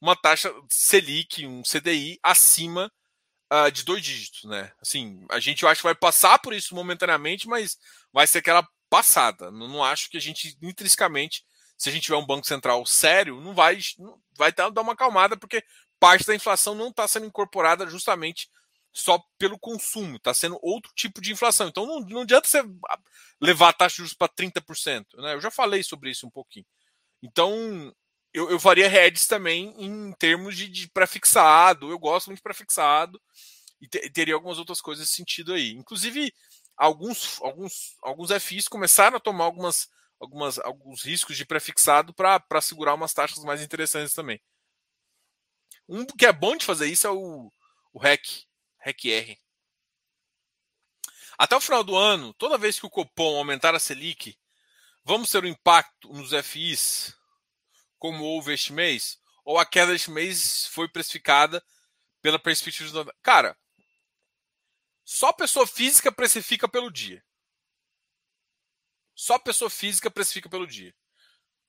[0.00, 2.90] uma taxa Selic, um CDI acima
[3.52, 4.72] uh, de dois dígitos, né?
[4.80, 7.76] Assim, a gente acho que vai passar por isso momentaneamente, mas
[8.12, 9.50] vai ser aquela passada.
[9.50, 11.44] Não, não acho que a gente intrinsecamente,
[11.76, 15.36] se a gente tiver um banco central sério, não vai não, vai dar uma acalmada
[15.36, 15.62] porque
[15.98, 18.48] parte da inflação não está sendo incorporada justamente
[18.92, 21.68] só pelo consumo, está sendo outro tipo de inflação.
[21.68, 22.62] Então não, não adianta você
[23.40, 25.04] levar a taxa de juros para 30%.
[25.18, 25.34] Né?
[25.34, 26.66] Eu já falei sobre isso um pouquinho.
[27.22, 27.94] Então,
[28.32, 31.90] eu, eu faria hedges também em termos de, de prefixado.
[31.90, 33.20] Eu gosto muito de prefixado
[33.80, 35.70] e te, teria algumas outras coisas nesse sentido aí.
[35.72, 36.32] Inclusive,
[36.76, 39.88] alguns, alguns, alguns FIs começaram a tomar algumas,
[40.18, 44.40] algumas, alguns riscos de prefixado para segurar umas taxas mais interessantes também.
[45.88, 47.50] Um que é bom de fazer isso é o,
[47.92, 48.46] o REC,
[48.80, 49.38] REC-R.
[51.38, 54.38] Até o final do ano, toda vez que o Copom aumentar a Selic,
[55.04, 57.16] vamos ter um impacto nos FIs
[57.98, 61.62] como houve este mês, ou a queda deste mês foi precificada
[62.22, 63.14] pela perspectiva do.
[63.22, 63.56] Cara,
[65.04, 67.22] só pessoa física precifica pelo dia.
[69.14, 70.94] Só pessoa física precifica pelo dia.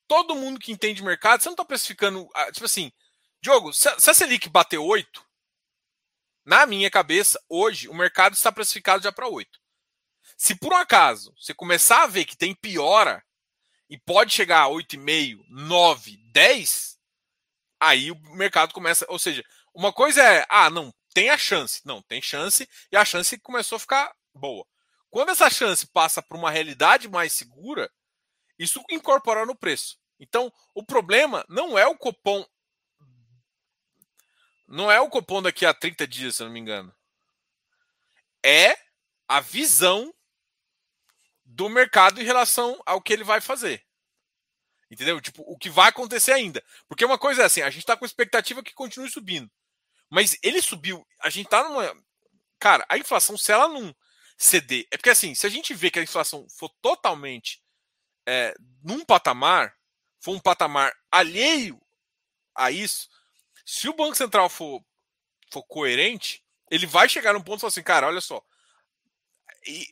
[0.08, 2.30] Todo mundo que entende mercado, você não está precificando.
[2.34, 2.92] Ah, tipo assim,
[3.42, 5.26] Diogo, se a Selic bater 8,
[6.46, 9.60] na minha cabeça, hoje, o mercado está precificado já para 8.
[10.38, 13.24] Se por um acaso você começar a ver que tem piora,
[13.92, 16.98] e pode chegar a 8,5, 9, 10,
[17.78, 19.06] aí o mercado começa.
[19.10, 19.44] Ou seja,
[19.76, 21.82] uma coisa é, ah, não, tem a chance.
[21.86, 24.66] Não, tem chance, e a chance começou a ficar boa.
[25.10, 27.92] Quando essa chance passa para uma realidade mais segura,
[28.58, 29.98] isso incorpora no preço.
[30.18, 32.46] Então, o problema não é o cupom.
[34.72, 36.96] Não é o cupom daqui a 30 dias, se não me engano.
[38.42, 38.78] É
[39.28, 40.14] a visão
[41.44, 43.86] do mercado em relação ao que ele vai fazer.
[44.90, 45.20] Entendeu?
[45.20, 46.64] Tipo, o que vai acontecer ainda.
[46.88, 49.52] Porque uma coisa é assim, a gente tá com expectativa que continue subindo.
[50.10, 51.94] Mas ele subiu, a gente tá numa.
[52.58, 53.94] Cara, a inflação, se ela não
[54.38, 54.88] ceder.
[54.90, 57.62] É porque assim, se a gente vê que a inflação for totalmente
[58.26, 59.76] é, num patamar,
[60.22, 61.82] for um patamar alheio
[62.56, 63.10] a isso,
[63.66, 64.84] se o Banco Central for,
[65.52, 68.42] for coerente, ele vai chegar num ponto e falar assim, cara, olha só.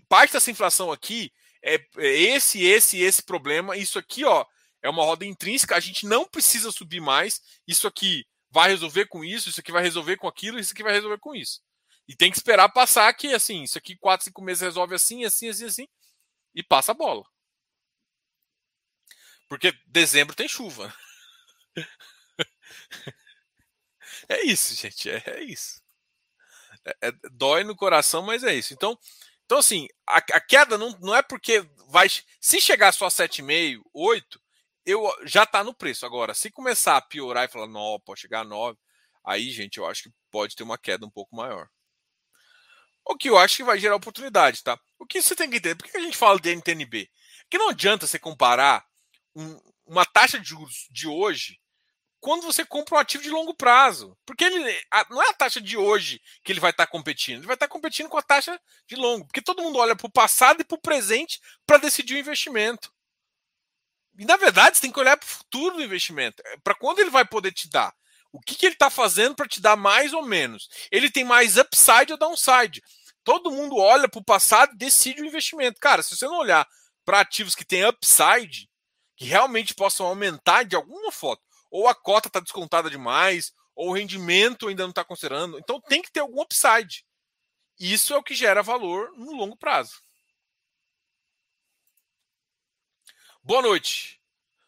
[0.08, 3.78] Parte dessa inflação aqui é, é esse, esse, esse problema.
[3.78, 4.46] Isso aqui, ó,
[4.82, 5.76] é uma roda intrínseca.
[5.76, 7.42] A gente não precisa subir mais.
[7.68, 10.94] Isso aqui vai resolver com isso, isso aqui vai resolver com aquilo, isso aqui vai
[10.94, 11.62] resolver com isso.
[12.08, 15.50] E tem que esperar passar que, assim, isso aqui, quatro, cinco meses resolve assim, assim,
[15.50, 15.88] assim, assim,
[16.56, 17.24] e passa a bola.
[19.48, 20.94] Porque dezembro tem chuva.
[24.30, 25.82] é isso, gente, é, é isso.
[26.86, 28.74] É, é, dói no coração, mas é isso.
[28.74, 28.98] Então,
[29.50, 32.08] então, assim, a, a queda não, não é porque vai.
[32.40, 34.40] Se chegar só a 7,5, 8,
[34.86, 36.06] eu já está no preço.
[36.06, 38.78] Agora, se começar a piorar e falar, não, pode chegar a 9,
[39.26, 41.68] aí, gente, eu acho que pode ter uma queda um pouco maior.
[43.04, 44.80] O que eu acho que vai gerar oportunidade, tá?
[45.00, 45.74] O que você tem que entender?
[45.74, 47.10] Por que a gente fala de NTNB?
[47.50, 48.86] Que não adianta você comparar
[49.36, 51.60] um, uma taxa de juros de hoje
[52.20, 54.18] quando você compra um ativo de longo prazo.
[54.26, 57.40] Porque ele, a, não é a taxa de hoje que ele vai estar tá competindo,
[57.40, 59.26] ele vai estar tá competindo com a taxa de longo.
[59.26, 62.92] Porque todo mundo olha para o passado e para o presente para decidir o investimento.
[64.18, 66.44] E na verdade, você tem que olhar para o futuro do investimento.
[66.46, 67.94] É, para quando ele vai poder te dar.
[68.32, 70.68] O que, que ele está fazendo para te dar mais ou menos?
[70.92, 72.84] Ele tem mais upside ou downside?
[73.24, 75.80] Todo mundo olha para o passado e decide o investimento.
[75.80, 76.68] Cara, se você não olhar
[77.04, 78.70] para ativos que têm upside,
[79.16, 83.94] que realmente possam aumentar de alguma foto, ou a cota está descontada demais, ou o
[83.94, 85.58] rendimento ainda não está considerando.
[85.60, 87.06] Então tem que ter algum upside.
[87.80, 90.02] Isso é o que gera valor no longo prazo.
[93.42, 94.22] Boa noite.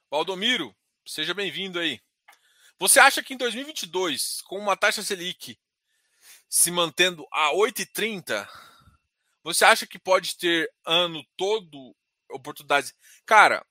[0.09, 0.75] Valdomiro,
[1.05, 2.01] seja bem-vindo aí.
[2.79, 5.59] Você acha que em 2022, com uma taxa Selic
[6.49, 8.47] se mantendo a 8,30,
[9.43, 11.95] você acha que pode ter ano todo
[12.29, 12.93] oportunidades?
[13.25, 13.65] Cara,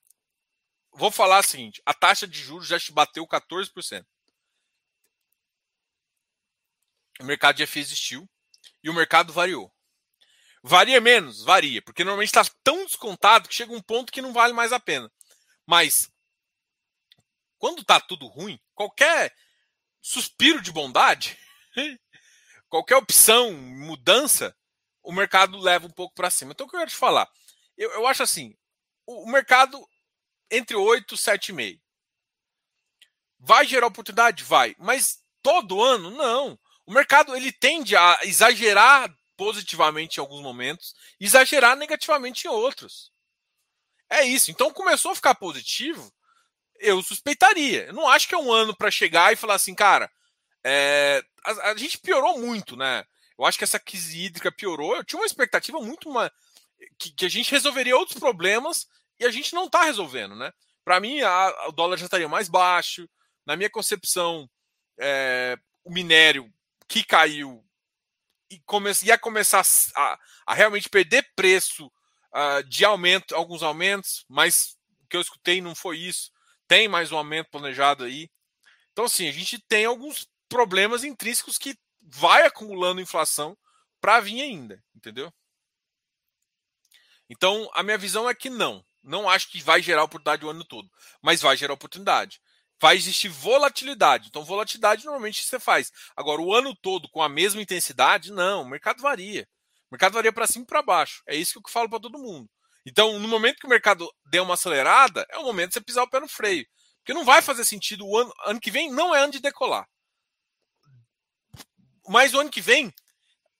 [0.91, 4.05] vou falar o seguinte: a taxa de juros já bateu 14%.
[7.19, 8.29] O mercado FI existiu
[8.83, 9.71] e o mercado variou.
[10.63, 11.43] Varia menos?
[11.43, 14.79] Varia, porque normalmente está tão descontado que chega um ponto que não vale mais a
[14.79, 15.11] pena.
[15.65, 16.11] Mas
[17.57, 19.35] quando tá tudo ruim, qualquer
[20.01, 21.37] suspiro de bondade,
[22.69, 24.55] qualquer opção, mudança,
[25.03, 26.51] o mercado leva um pouco para cima.
[26.51, 27.29] Então, o que eu quero te falar?
[27.77, 28.55] Eu, eu acho assim:
[29.05, 29.87] o mercado
[30.51, 31.79] entre 8 e 7,5.
[33.39, 34.43] Vai gerar oportunidade?
[34.43, 34.75] Vai.
[34.77, 36.11] Mas todo ano?
[36.11, 36.59] Não.
[36.85, 43.11] O mercado ele tende a exagerar positivamente em alguns momentos, exagerar negativamente em outros.
[44.09, 44.51] É isso.
[44.51, 46.13] Então começou a ficar positivo,
[46.79, 47.85] eu suspeitaria.
[47.85, 50.11] Eu não acho que é um ano para chegar e falar assim, cara,
[50.63, 53.03] é, a, a, gente piorou muito, né?
[53.37, 54.95] Eu acho que essa crise hídrica piorou.
[54.95, 56.31] Eu tinha uma expectativa muito uma,
[56.99, 58.87] que, que a gente resolveria outros problemas
[59.21, 60.51] e a gente não está resolvendo, né?
[60.83, 63.07] Para mim, a, o dólar já estaria mais baixo.
[63.45, 64.49] Na minha concepção,
[64.99, 66.51] é, o minério
[66.87, 67.63] que caiu
[68.49, 69.63] e come, ia começar
[69.95, 75.61] a, a realmente perder preço uh, de aumento, alguns aumentos, mas o que eu escutei
[75.61, 76.31] não foi isso
[76.71, 78.31] tem mais um aumento planejado aí.
[78.93, 83.57] Então, assim, a gente tem alguns problemas intrínsecos que vai acumulando inflação
[83.99, 85.33] para vir ainda, entendeu?
[87.29, 88.85] Então, a minha visão é que não.
[89.03, 90.89] Não acho que vai gerar oportunidade o ano todo,
[91.21, 92.39] mas vai gerar oportunidade.
[92.79, 94.27] Vai existir volatilidade.
[94.27, 95.91] Então, volatilidade normalmente você faz.
[96.15, 98.63] Agora, o ano todo com a mesma intensidade, não.
[98.63, 99.47] O mercado varia.
[99.89, 101.21] O mercado varia para cima e para baixo.
[101.27, 102.49] É isso que eu falo para todo mundo.
[102.85, 106.03] Então, no momento que o mercado der uma acelerada, é o momento de você pisar
[106.03, 106.65] o pé no freio.
[106.97, 109.87] Porque não vai fazer sentido o ano, ano que vem não é ano de decolar.
[112.07, 112.91] Mas o ano que vem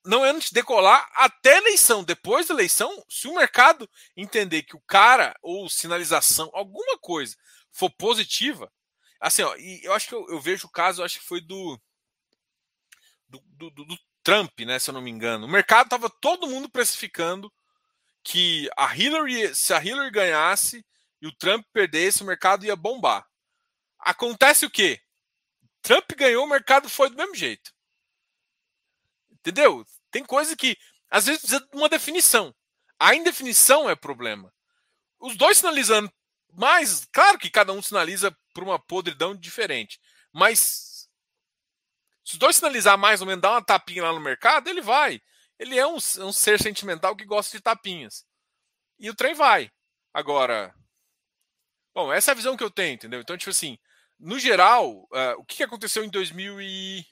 [0.06, 2.04] não é ano de decolar até eleição.
[2.04, 7.36] Depois da eleição, se o mercado entender que o cara ou sinalização, alguma coisa,
[7.72, 8.72] for positiva,
[9.20, 11.80] assim, ó, e eu acho que eu, eu vejo o caso, acho que foi do
[13.30, 15.46] do, do, do Trump, né, se eu não me engano.
[15.46, 17.52] O mercado estava todo mundo precificando
[18.24, 20.86] que a Hillary, se a Hillary ganhasse
[21.22, 23.26] e o Trump perdesse, o mercado ia bombar.
[24.00, 25.00] Acontece o quê?
[25.82, 27.72] Trump ganhou, o mercado foi do mesmo jeito.
[29.42, 29.86] Entendeu?
[30.10, 30.78] Tem coisa que
[31.10, 32.56] às vezes precisa de uma definição.
[33.00, 34.54] A indefinição é problema.
[35.20, 36.12] Os dois sinalizando
[36.54, 40.00] mais, claro que cada um sinaliza por uma podridão diferente,
[40.34, 41.08] mas
[42.24, 45.22] se os dois sinalizar mais ou menos, dar uma tapinha lá no mercado, ele vai
[45.62, 48.26] ele é um, um ser sentimental que gosta de tapinhas.
[49.00, 49.72] E o trem vai.
[50.12, 50.74] Agora,
[51.94, 53.22] bom, essa é a visão que eu tenho, entendeu?
[53.22, 53.78] Então, tipo assim,
[54.20, 57.06] no geral, uh, o que aconteceu em 2000 e...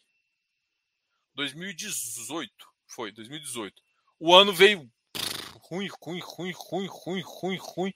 [1.39, 2.51] 2018?
[2.87, 3.81] Foi, 2018.
[4.19, 4.91] O ano veio
[5.69, 7.93] ruim, ruim, ruim, ruim, ruim, ruim, ruim,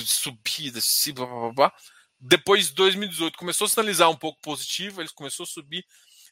[0.00, 1.74] subida, assim, blá, blá, blá.
[2.18, 5.86] Depois de 2018 começou a sinalizar um pouco positivo, eles começou a subir,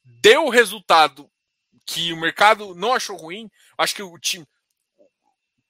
[0.05, 1.31] deu o resultado
[1.87, 3.49] que o mercado não achou ruim.
[3.79, 4.47] Acho que o time.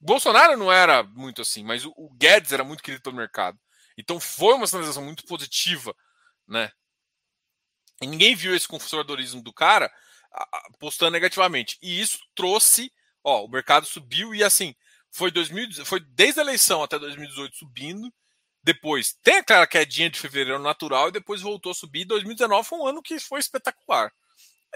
[0.00, 3.58] Bolsonaro não era muito assim, mas o Guedes era muito querido pelo mercado.
[3.98, 5.94] Então foi uma sinalização muito positiva,
[6.48, 6.72] né?
[8.00, 9.92] E ninguém viu esse conservadorismo do cara
[10.78, 11.78] postando negativamente.
[11.82, 14.74] E isso trouxe, ó, o mercado subiu e assim,
[15.10, 18.12] foi 2000, foi desde a eleição até 2018 subindo.
[18.62, 22.04] Depois tem aquela quedinha de fevereiro natural e depois voltou a subir.
[22.04, 24.12] 2019 foi um ano que foi espetacular.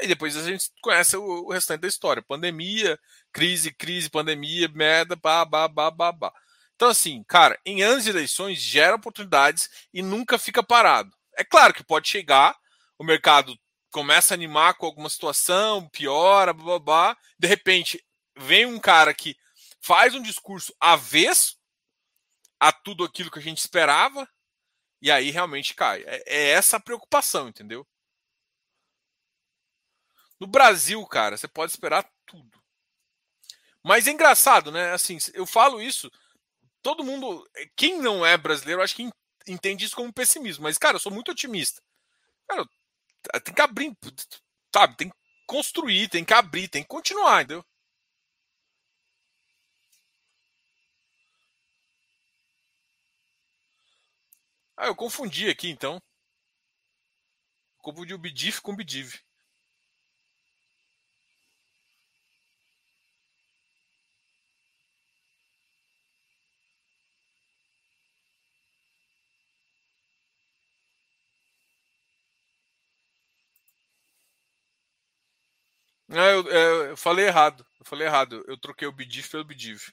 [0.01, 2.23] E depois a gente conhece o, o restante da história.
[2.23, 2.99] Pandemia,
[3.33, 6.33] crise, crise, pandemia, merda, bah, bah, bah.
[6.75, 11.11] Então, assim, cara, em anos de eleições gera oportunidades e nunca fica parado.
[11.37, 12.57] É claro que pode chegar,
[12.99, 13.57] o mercado
[13.95, 17.19] começa a animar com alguma situação, piora, blá, blá, blá.
[17.39, 18.05] De repente,
[18.37, 19.37] vem um cara que
[19.81, 21.57] faz um discurso avesso
[22.59, 24.29] a tudo aquilo que a gente esperava
[25.01, 26.03] E aí realmente cai.
[26.07, 27.87] É, é essa a preocupação, entendeu?
[30.41, 32.61] No Brasil, cara, você pode esperar tudo.
[33.81, 34.91] Mas é engraçado, né?
[34.93, 36.11] Assim, eu falo isso,
[36.83, 39.09] todo mundo, quem não é brasileiro, acho que
[39.47, 40.65] entende isso como pessimismo.
[40.65, 41.81] Mas, cara, eu sou muito otimista.
[42.49, 42.69] Cara,
[43.45, 43.97] tem que abrir,
[44.75, 44.97] sabe?
[44.97, 45.17] Tem que
[45.47, 47.65] construir, tem que abrir, tem que continuar, entendeu?
[54.77, 56.01] Ah, eu confundi aqui então.
[57.79, 59.15] Confundi o Bidif com o Bidiv.
[76.15, 77.67] Não, eu, eu, eu, falei errado.
[77.81, 78.45] Eu falei errado.
[78.47, 79.93] Eu troquei o Bidif pelo Bidiv.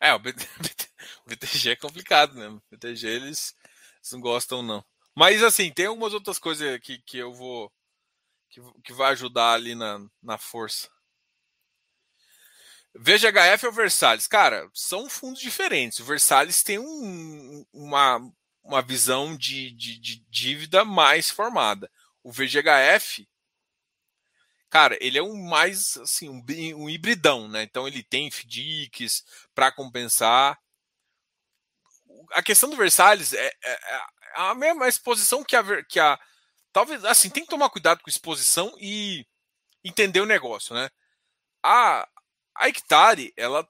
[0.00, 0.46] É, o, BT,
[1.26, 2.48] o BTG é complicado, né?
[2.48, 3.56] O BTG eles,
[4.00, 4.84] eles, não gostam, não.
[5.14, 7.72] Mas assim, tem algumas outras coisas aqui que eu vou.
[8.48, 10.88] que, que vai ajudar ali na, na força.
[12.94, 14.28] VGHF ou Versalhes?
[14.28, 15.98] Cara, são fundos diferentes.
[15.98, 18.20] O Versalhes tem um, uma,
[18.62, 21.90] uma visão de, de, de dívida mais formada.
[22.24, 23.28] O VGHF
[24.74, 26.44] cara, ele é um mais assim, um,
[26.82, 27.62] um hibridão, né?
[27.62, 30.58] Então ele tem FDICs para compensar.
[32.32, 34.02] A questão do Versalhes é, é, é,
[34.34, 36.18] a mesma exposição que a, que a.
[36.72, 39.24] Talvez, assim, tem que tomar cuidado com exposição e
[39.84, 40.90] entender o negócio, né?
[41.62, 42.08] A,
[42.56, 43.64] a Hectare, ela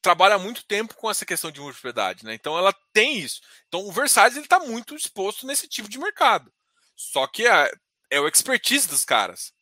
[0.00, 2.32] trabalha muito tempo com essa questão de propriedade, né?
[2.34, 3.40] Então ela tem isso.
[3.66, 6.52] Então o Versalhes ele está muito exposto nesse tipo de mercado.
[7.10, 7.70] Só que é,
[8.10, 9.52] é o expertise dos caras.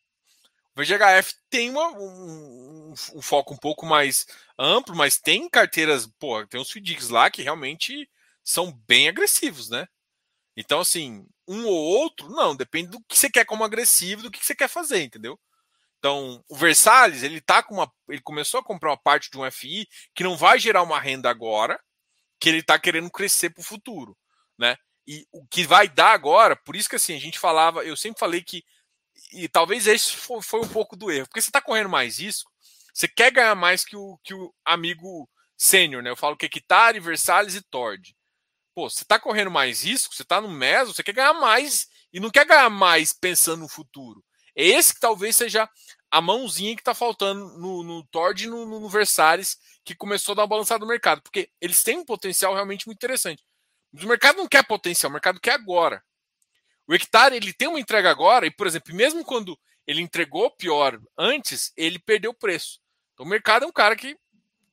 [0.75, 4.25] O VGHF tem uma, um, um, foco um pouco mais
[4.57, 8.09] amplo, mas tem carteiras, pô, tem uns FDICs lá que realmente
[8.43, 9.87] são bem agressivos, né?
[10.55, 14.45] Então, assim, um ou outro, não, depende do que você quer como agressivo, do que
[14.45, 15.39] você quer fazer, entendeu?
[15.99, 17.91] Então, o Versalhes, ele tá com uma.
[18.09, 21.29] Ele começou a comprar uma parte de um FI que não vai gerar uma renda
[21.29, 21.79] agora,
[22.39, 24.17] que ele está querendo crescer para o futuro,
[24.57, 24.77] né?
[25.07, 28.19] E o que vai dar agora, por isso que assim, a gente falava, eu sempre
[28.19, 28.63] falei que
[29.31, 32.51] e talvez esse foi, um pouco do erro, porque você está correndo mais risco,
[32.93, 36.09] você quer ganhar mais que o, que o amigo sênior, né?
[36.09, 38.15] Eu falo que é Kitari, Versalhes e Tord.
[38.73, 42.19] Pô, você está correndo mais risco, você está no meso, você quer ganhar mais e
[42.19, 44.23] não quer ganhar mais pensando no futuro.
[44.55, 45.69] É esse que talvez seja
[46.09, 50.33] a mãozinha que está faltando no, no Tord e no, no, no Versalhes, que começou
[50.33, 53.41] a dar uma balançada no mercado, porque eles têm um potencial realmente muito interessante.
[53.91, 56.03] Mas o mercado não quer potencial, o mercado quer agora.
[56.87, 60.99] O hectare ele tem uma entrega agora, e, por exemplo, mesmo quando ele entregou pior
[61.17, 62.79] antes, ele perdeu o preço.
[63.13, 64.17] Então o mercado é um cara que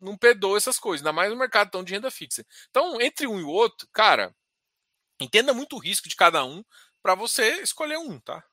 [0.01, 2.47] não perdoa essas coisas, ainda mais no mercado tão de renda fixa.
[2.71, 4.35] Então, entre um e o outro, cara,
[5.21, 6.65] entenda muito o risco de cada um
[7.03, 8.45] para você escolher um, tá?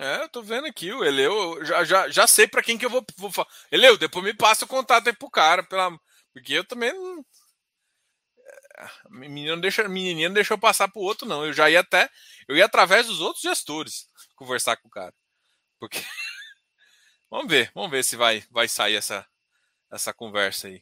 [0.00, 2.90] É, eu tô vendo aqui, o Eleu, já, já, já sei para quem que eu
[2.90, 3.48] vou, vou falar.
[3.70, 5.90] Eleu, depois me passa o contato aí pro cara, pela,
[6.32, 7.24] porque eu também não.
[9.10, 11.44] Menino não deixa, menininha não deixou passar pro outro, não.
[11.44, 12.08] Eu já ia até.
[12.46, 15.12] Eu ia através dos outros gestores conversar com o cara.
[15.80, 15.98] Porque.
[17.28, 19.26] vamos ver, vamos ver se vai, vai sair essa,
[19.90, 20.80] essa conversa aí.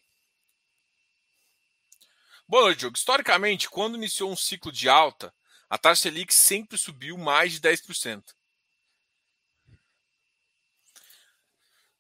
[2.47, 2.99] Boa noite, Diogo.
[2.99, 5.35] Historicamente, quando iniciou um ciclo de alta,
[5.71, 8.36] a taxa Selic sempre subiu mais de 10%.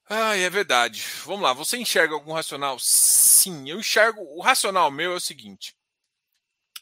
[0.08, 1.04] Ah, é verdade.
[1.24, 1.52] Vamos lá.
[1.52, 2.78] Você enxerga algum racional?
[2.78, 4.22] Sim, eu enxergo.
[4.36, 5.76] O racional meu é o seguinte.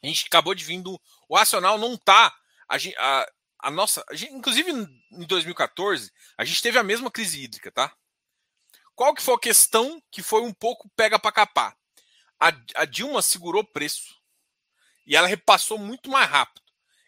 [0.03, 1.01] A gente acabou de vir do.
[1.29, 2.35] O racional não tá.
[2.69, 4.05] A, a, a nossa.
[4.11, 7.97] A gente, inclusive em 2014, a gente teve a mesma crise hídrica, tá?
[8.95, 11.75] Qual que foi a questão que foi um pouco pega para capar?
[12.39, 14.21] A, a Dilma segurou o preço
[15.07, 16.63] e ela repassou muito mais rápido.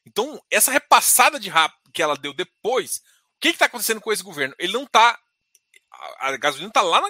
[0.05, 3.03] Então, essa repassada de rápido que ela deu depois,
[3.37, 4.55] o que está acontecendo com esse governo?
[4.59, 5.19] Ele não está
[6.19, 7.03] a gasolina está lá,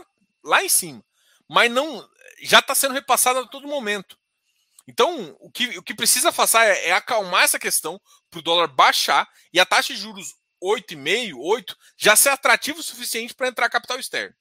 [0.45, 1.05] lá em cima,
[1.49, 2.09] mas não
[2.43, 4.19] já está sendo repassada a todo momento.
[4.89, 8.01] Então, o que, o que precisa fazer é, é acalmar essa questão
[8.31, 12.83] para o dólar baixar e a taxa de juros 8,5, 8, já ser atrativo o
[12.83, 14.35] suficiente para entrar capital externo.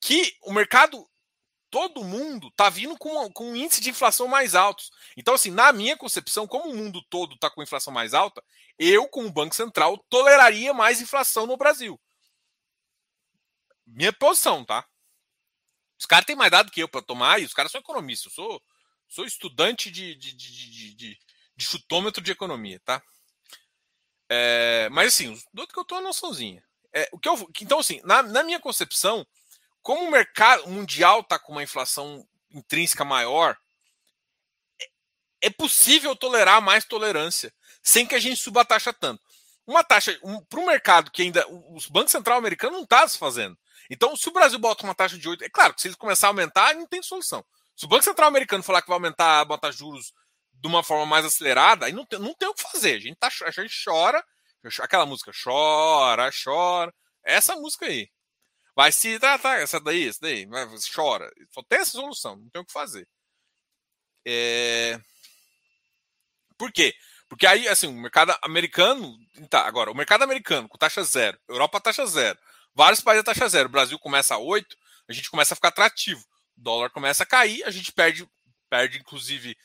[0.00, 1.06] Que o mercado,
[1.70, 4.90] todo mundo, está vindo com, com um índice de inflação mais altos.
[5.16, 8.42] Então, assim, na minha concepção, como o mundo todo está com inflação mais alta,
[8.78, 12.00] eu, como Banco Central, toleraria mais inflação no Brasil.
[13.88, 14.86] Minha posição, tá?
[15.98, 18.26] Os caras têm mais dado que eu para tomar e os caras são economistas.
[18.26, 18.62] Eu sou,
[19.08, 21.18] sou estudante de, de, de, de,
[21.56, 23.02] de chutômetro de economia, tá?
[24.28, 26.62] É, mas assim, do que eu tô a noçãozinha.
[26.92, 29.26] É, o que eu, então, assim, na, na minha concepção,
[29.82, 33.56] como o mercado mundial está com uma inflação intrínseca maior,
[34.80, 39.22] é, é possível tolerar mais tolerância sem que a gente suba a taxa tanto.
[39.66, 43.08] Uma taxa um, para o mercado que ainda os bancos central americanos não estão tá
[43.08, 43.58] se fazendo.
[43.90, 46.26] Então, se o Brasil bota uma taxa de 8, é claro que se ele começar
[46.26, 47.44] a aumentar, não tem solução.
[47.76, 50.12] Se o Banco Central americano falar que vai aumentar, botar juros
[50.52, 52.96] de uma forma mais acelerada, aí não tem, não tem o que fazer.
[52.96, 54.24] A gente, tá, a gente chora,
[54.80, 56.92] aquela música chora, chora.
[57.24, 58.10] Essa música aí.
[58.74, 60.46] Vai se tratar, essa daí, essa daí,
[60.94, 61.30] chora.
[61.50, 63.08] Só tem essa solução, não tem o que fazer.
[64.26, 65.00] É...
[66.56, 66.94] Por quê?
[67.28, 69.16] Porque aí, assim, o mercado americano.
[69.50, 72.38] Tá, agora, o mercado americano com taxa zero, Europa taxa zero,
[72.74, 74.76] vários países a taxa zero, o Brasil começa a 8,
[75.08, 76.24] a gente começa a ficar atrativo.
[76.56, 78.28] O dólar começa a cair, a gente perde,
[78.68, 79.56] perde inclusive,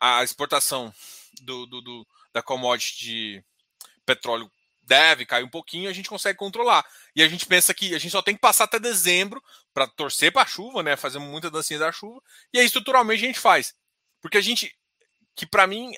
[0.00, 0.92] a exportação
[1.42, 3.44] do, do, do, da commodity de
[4.04, 4.50] petróleo
[4.90, 6.84] deve cair um pouquinho, a gente consegue controlar.
[7.14, 9.40] E a gente pensa que a gente só tem que passar até dezembro
[9.72, 10.96] para torcer para a chuva, né?
[10.96, 12.20] Fazer muita dancinha da chuva.
[12.52, 13.72] E aí, estruturalmente, a gente faz.
[14.20, 14.74] Porque a gente.
[15.36, 15.92] Que para mim,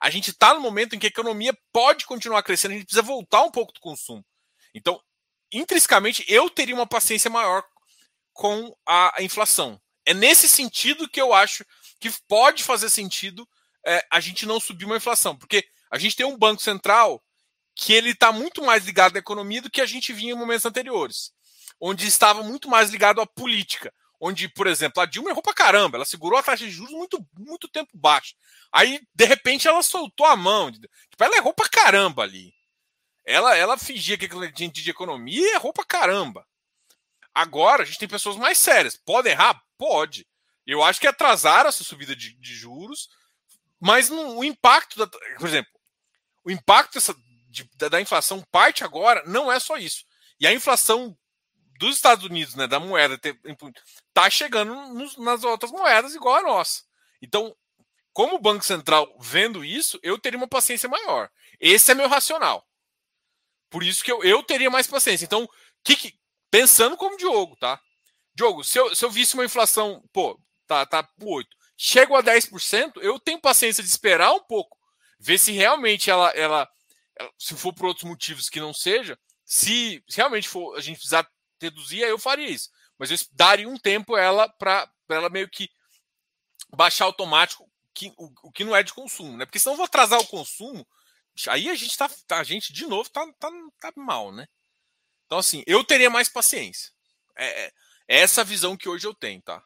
[0.00, 3.02] a gente está no momento em que a economia pode continuar crescendo, a gente precisa
[3.02, 4.24] voltar um pouco do consumo.
[4.74, 4.98] Então,
[5.52, 7.62] intrinsecamente, eu teria uma paciência maior
[8.32, 9.80] com a inflação.
[10.06, 11.64] É nesse sentido que eu acho
[12.00, 13.46] que pode fazer sentido
[13.84, 17.22] é, a gente não subir uma inflação, porque a gente tem um banco central
[17.74, 20.66] que ele está muito mais ligado à economia do que a gente vinha em momentos
[20.66, 21.32] anteriores,
[21.80, 25.96] onde estava muito mais ligado à política, onde, por exemplo, a Dilma errou pra caramba,
[25.96, 28.34] ela segurou a taxa de juros muito, muito tempo baixa.
[28.72, 30.70] Aí, de repente, ela soltou a mão.
[30.72, 30.88] Tipo,
[31.20, 32.52] ela errou pra caramba ali.
[33.28, 36.46] Ela, ela fingia que ela tinha de economia e errou pra caramba.
[37.34, 38.96] Agora, a gente tem pessoas mais sérias.
[38.96, 39.62] Pode errar?
[39.76, 40.26] Pode.
[40.66, 43.10] Eu acho que atrasaram essa subida de, de juros,
[43.78, 45.70] mas o impacto, da, por exemplo,
[46.42, 47.14] o impacto dessa,
[47.50, 50.06] de, da, da, inflação parte agora não é só isso.
[50.40, 51.14] E a inflação
[51.78, 53.20] dos Estados Unidos, né, da moeda,
[54.08, 56.82] está chegando nos, nas outras moedas igual a nossa.
[57.20, 57.54] Então,
[58.14, 61.30] como o Banco Central vendo isso, eu teria uma paciência maior.
[61.60, 62.67] Esse é meu racional.
[63.70, 65.24] Por isso que eu, eu teria mais paciência.
[65.24, 65.48] Então,
[65.84, 66.18] que, que,
[66.50, 67.80] pensando como Diogo, tá?
[68.34, 72.92] Diogo, se eu, se eu visse uma inflação, pô, tá, tá 8, chego a 10%,
[73.02, 74.76] eu tenho paciência de esperar um pouco,
[75.18, 76.68] ver se realmente ela, ela
[77.38, 81.28] se for por outros motivos que não seja, se realmente for a gente precisar
[81.60, 82.70] reduzir, aí eu faria isso.
[82.98, 85.70] Mas eu daria um tempo ela para ela meio que
[86.76, 89.46] baixar automático que, o, o, que não é de consumo, né?
[89.46, 90.86] Porque senão eu vou atrasar o consumo,
[91.48, 94.46] aí a gente tá, a gente de novo tá, tá, tá mal, né?
[95.26, 96.92] Então assim, eu teria mais paciência.
[97.36, 97.72] É, é
[98.08, 99.62] essa visão que hoje eu tenho, tá?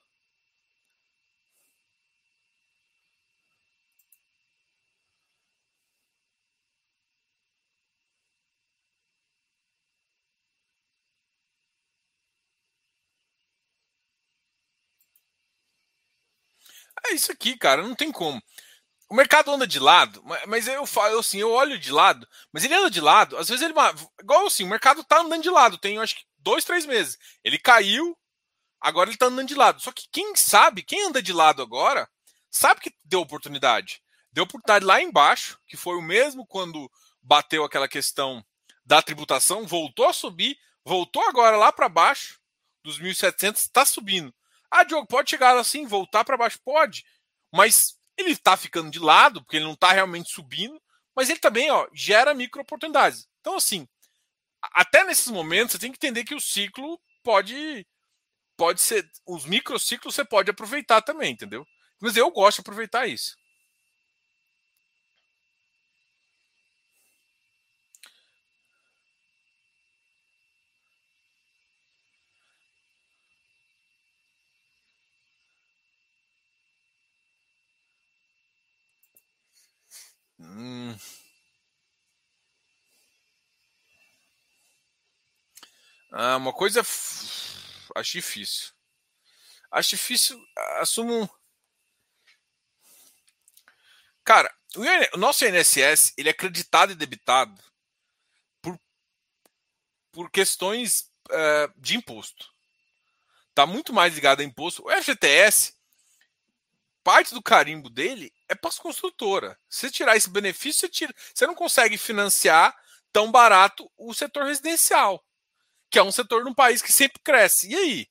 [17.07, 18.41] É isso aqui, cara, não tem como.
[19.13, 22.73] O mercado anda de lado, mas eu falo assim, eu olho de lado, mas ele
[22.73, 23.75] anda de lado, às vezes ele.
[24.19, 27.19] Igual assim, o mercado tá andando de lado, tem acho que dois, três meses.
[27.45, 28.19] Ele caiu,
[28.81, 29.83] agora ele tá andando de lado.
[29.83, 32.09] Só que quem sabe, quem anda de lado agora,
[32.51, 34.03] sabe que deu oportunidade.
[34.33, 36.91] Deu oportunidade lá embaixo, que foi o mesmo quando
[37.21, 38.43] bateu aquela questão
[38.83, 42.41] da tributação, voltou a subir, voltou agora lá para baixo,
[42.83, 44.35] dos 1.700, está subindo.
[44.71, 46.59] Ah, Diogo, pode chegar assim, voltar para baixo?
[46.65, 47.05] Pode.
[47.53, 50.81] Mas ele está ficando de lado, porque ele não está realmente subindo,
[51.15, 53.29] mas ele também ó, gera micro oportunidades.
[53.41, 53.87] Então, assim,
[54.75, 57.87] até nesses momentos, você tem que entender que o ciclo pode
[58.57, 59.09] pode ser.
[59.27, 61.67] Os microciclos você pode aproveitar também, entendeu?
[62.01, 63.37] Mas eu gosto de aproveitar isso.
[80.55, 80.95] Hum.
[86.11, 86.81] Ah, uma coisa
[87.95, 88.71] acho difícil.
[89.71, 90.39] Acho difícil.
[90.79, 91.29] Assumo.
[94.25, 94.55] Cara,
[95.15, 97.61] o nosso INSS ele é acreditado e debitado
[98.61, 98.79] por,
[100.13, 102.53] por questões uh, de imposto.
[103.49, 104.85] Está muito mais ligado a imposto.
[104.87, 105.75] O FGTS,
[107.03, 109.57] parte do carimbo dele é para as construtoras.
[109.69, 112.75] Se tirar esse benefício, você, tira, você não consegue financiar
[113.13, 115.23] tão barato o setor residencial,
[115.91, 117.71] que é um setor num país que sempre cresce.
[117.71, 118.09] E aí?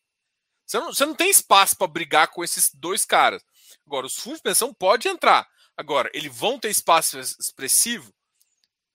[0.66, 3.44] Você não, você não tem espaço para brigar com esses dois caras.
[3.86, 5.48] Agora, os fundos de pensão podem entrar.
[5.76, 8.14] Agora, eles vão ter espaço expressivo?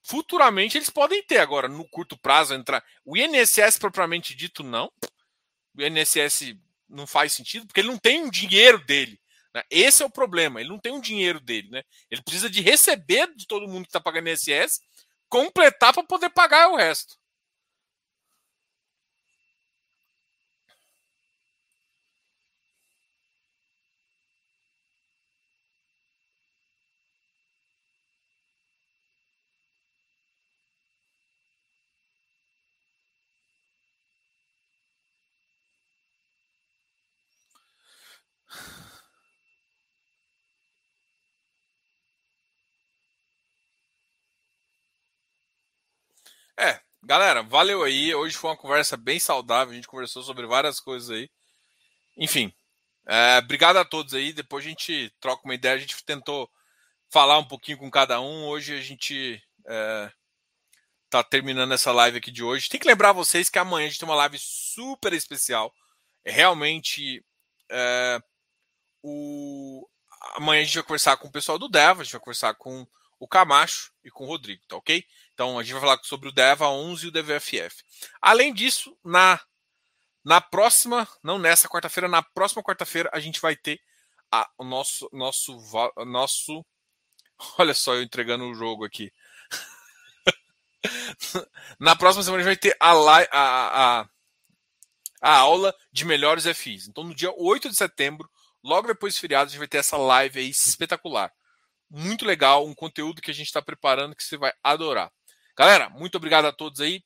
[0.02, 2.84] Futuramente eles podem ter, agora no curto prazo entrar.
[3.04, 4.90] O INSS propriamente dito, não.
[5.76, 6.56] O INSS
[6.88, 9.20] não faz sentido, porque ele não tem um dinheiro dele.
[9.56, 9.62] Né?
[9.70, 11.70] Esse é o problema, ele não tem um dinheiro dele.
[11.70, 11.82] Né?
[12.10, 14.80] Ele precisa de receber de todo mundo que está pagando INSS,
[15.30, 17.16] completar para poder pagar o resto.
[46.58, 48.14] É, galera, valeu aí.
[48.14, 49.72] Hoje foi uma conversa bem saudável.
[49.72, 51.30] A gente conversou sobre várias coisas aí.
[52.16, 52.50] Enfim,
[53.06, 54.32] é, obrigado a todos aí.
[54.32, 55.74] Depois a gente troca uma ideia.
[55.74, 56.50] A gente tentou
[57.10, 58.46] falar um pouquinho com cada um.
[58.46, 60.10] Hoje a gente é,
[61.10, 62.70] tá terminando essa live aqui de hoje.
[62.70, 65.72] Tem que lembrar vocês que amanhã a gente tem uma live super especial.
[66.24, 67.22] É realmente.
[67.70, 68.18] É,
[69.02, 69.86] o...
[70.34, 72.86] Amanhã a gente vai conversar com o pessoal do Deva, a gente vai conversar com
[73.20, 75.04] o Camacho e com o Rodrigo, tá ok?
[75.36, 77.84] Então a gente vai falar sobre o DEVA 11 e o DVFF.
[78.22, 79.38] Além disso, na
[80.24, 83.78] na próxima, não nessa quarta-feira, na próxima quarta-feira a gente vai ter
[84.32, 85.54] a, o nosso nosso
[86.06, 86.64] nosso
[87.58, 89.12] Olha só eu entregando o jogo aqui.
[91.78, 94.08] na próxima semana a gente vai ter a, a, a,
[95.20, 96.88] a aula de melhores FIs.
[96.88, 98.26] Então no dia 8 de setembro,
[98.64, 101.30] logo depois do feriado, a gente vai ter essa live aí espetacular.
[101.90, 105.12] Muito legal, um conteúdo que a gente está preparando que você vai adorar.
[105.56, 107.02] Galera, muito obrigado a todos aí.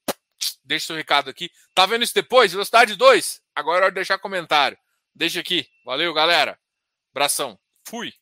[0.65, 1.51] Deixa seu recado aqui.
[1.75, 2.53] Tá vendo isso depois?
[2.53, 3.43] Velocidade 2?
[3.55, 4.79] Agora é hora de deixar comentário.
[5.15, 5.69] Deixa aqui.
[5.85, 6.59] Valeu, galera.
[7.13, 7.59] Abração.
[7.87, 8.13] Fui.